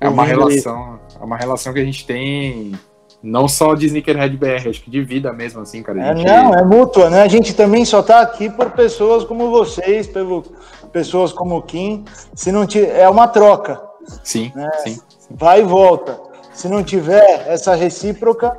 [0.00, 2.72] É uma relação, é uma relação que a gente tem
[3.20, 6.00] não só de Sneakerhead BR, acho que de vida mesmo, assim, cara.
[6.00, 6.26] É, gente...
[6.26, 7.22] Não, é mútua, né?
[7.22, 10.44] A gente também só tá aqui por pessoas como vocês, pelo,
[10.92, 12.04] pessoas como o Kim.
[12.34, 13.82] Se não tiver, é uma troca.
[14.22, 14.70] Sim, né?
[14.84, 15.28] sim, sim.
[15.30, 16.18] Vai e volta.
[16.54, 18.56] Se não tiver essa recíproca,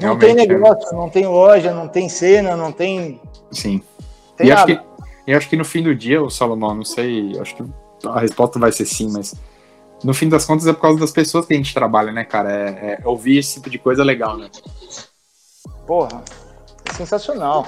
[0.00, 0.48] não Realmente, tem é.
[0.48, 0.96] negócio, é.
[0.96, 3.20] não tem loja, não tem cena, não tem
[3.52, 3.82] Sim.
[4.36, 4.80] Tem e acho, que,
[5.26, 7.64] e acho que no fim do dia, o Salomão, não sei, acho que
[8.04, 9.34] a resposta vai ser sim, mas
[10.02, 12.50] no fim das contas é por causa das pessoas que a gente trabalha, né, cara?
[12.50, 14.50] É, é ouvir esse tipo de coisa legal, né?
[15.86, 16.22] Porra,
[16.96, 17.66] sensacional.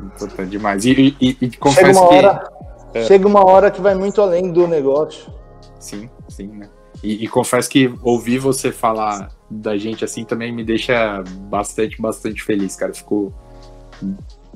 [0.00, 0.84] Importante demais.
[0.84, 2.50] E, e, e chega uma hora,
[2.92, 2.98] que...
[2.98, 3.04] É.
[3.04, 5.32] Chega uma hora que vai muito além do negócio.
[5.78, 6.68] Sim, sim, né?
[7.02, 12.42] E, e, confesso que ouvir você falar da gente assim também me deixa bastante, bastante
[12.42, 12.94] feliz, cara.
[12.94, 13.32] Fico.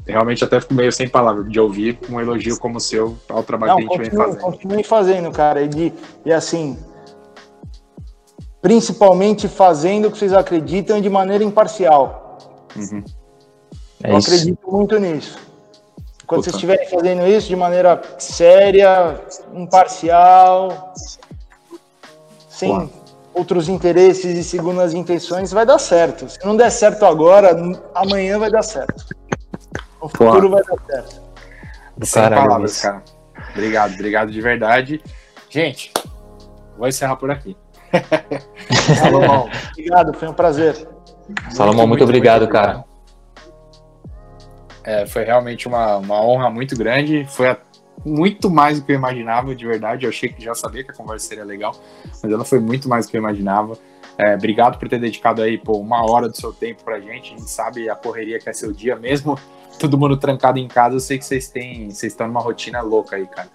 [0.09, 3.73] Realmente até fico meio sem palavras de ouvir um elogio como o seu ao trabalho
[3.73, 4.41] Não, que a gente continue, vem fazendo.
[4.41, 5.61] Continue fazendo, cara.
[5.61, 5.93] E, de,
[6.25, 6.79] e assim,
[8.63, 12.39] principalmente fazendo o que vocês acreditam de maneira imparcial.
[12.75, 13.05] Uhum.
[14.03, 14.31] É Eu isso.
[14.31, 15.39] acredito muito nisso.
[16.27, 16.51] Quando Puta.
[16.51, 19.21] vocês estiverem fazendo isso de maneira séria,
[19.53, 20.95] imparcial,
[22.49, 22.89] sem Uau.
[23.35, 26.31] outros interesses e segundo as intenções, vai dar certo.
[26.31, 27.55] Se não der certo agora,
[27.95, 29.18] amanhã vai dar certo.
[30.01, 31.29] O futuro vai dar certo.
[32.03, 33.03] Sem Caralho, palavras, cara.
[33.51, 35.03] Obrigado, obrigado de verdade.
[35.51, 35.93] Gente,
[36.77, 37.57] vou encerrar por aqui.
[38.97, 40.75] Salomão, obrigado, foi um prazer.
[41.51, 42.85] Salomão, muito, muito obrigado, muito cara.
[44.85, 47.27] É, foi realmente uma, uma honra muito grande.
[47.29, 47.59] Foi a,
[48.05, 50.07] muito mais do que eu imaginava, de verdade.
[50.07, 51.75] Eu achei que já sabia que a conversa seria legal,
[52.23, 53.77] mas ela foi muito mais do que eu imaginava.
[54.17, 57.35] É, obrigado por ter dedicado aí pô, uma hora do seu tempo pra gente.
[57.35, 59.39] A gente sabe a correria que é seu dia, mesmo
[59.79, 60.97] todo mundo trancado em casa.
[60.97, 63.49] Eu sei que vocês têm, vocês estão numa rotina louca aí, cara.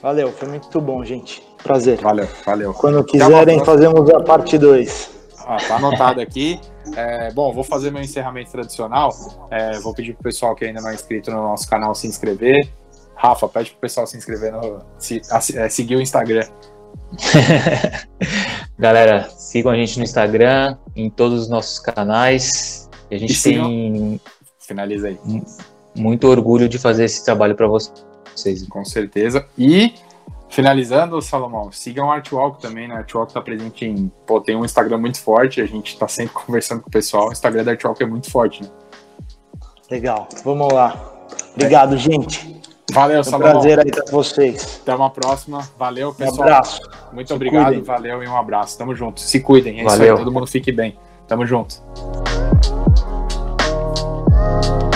[0.00, 1.42] Valeu, foi muito bom, gente.
[1.62, 1.98] Prazer.
[2.00, 2.74] Valeu, valeu.
[2.74, 5.10] Quando quiserem, fazemos a parte 2.
[5.46, 6.60] Ah, tá anotado aqui.
[6.96, 9.10] É, bom, vou fazer meu encerramento tradicional.
[9.50, 12.68] É, vou pedir pro pessoal que ainda não é inscrito no nosso canal se inscrever.
[13.14, 14.82] Rafa, pede pro pessoal se inscrever no.
[14.98, 15.22] Se,
[15.54, 16.46] é, seguir o Instagram.
[18.78, 22.90] Galera, sigam a gente no Instagram, em todos os nossos canais.
[23.10, 24.20] A gente e tem.
[24.66, 25.18] Finaliza aí.
[25.96, 28.66] Muito orgulho de fazer esse trabalho para vocês.
[28.68, 29.46] Com certeza.
[29.56, 29.94] E
[30.54, 32.94] Finalizando, Salomão, sigam o Artwalk também, né?
[32.94, 34.08] Artwalk tá presente em.
[34.24, 37.28] Pô, tem um Instagram muito forte, a gente tá sempre conversando com o pessoal.
[37.28, 38.68] O Instagram da Artwalk é muito forte, né?
[39.90, 40.96] Legal, vamos lá.
[41.54, 41.98] Obrigado, é.
[41.98, 42.60] gente.
[42.92, 43.50] Valeu, um Salomão.
[43.50, 44.78] prazer aí com vocês.
[44.82, 45.68] Até uma próxima.
[45.76, 46.38] Valeu, pessoal.
[46.38, 46.80] Um abraço.
[47.12, 47.82] Muito Se obrigado, cuidem.
[47.82, 48.78] valeu e um abraço.
[48.78, 49.20] Tamo junto.
[49.20, 49.80] Se cuidem.
[49.80, 50.18] É valeu.
[50.18, 50.96] Todo mundo fique bem.
[51.26, 51.82] Tamo junto.
[54.44, 54.93] Thank you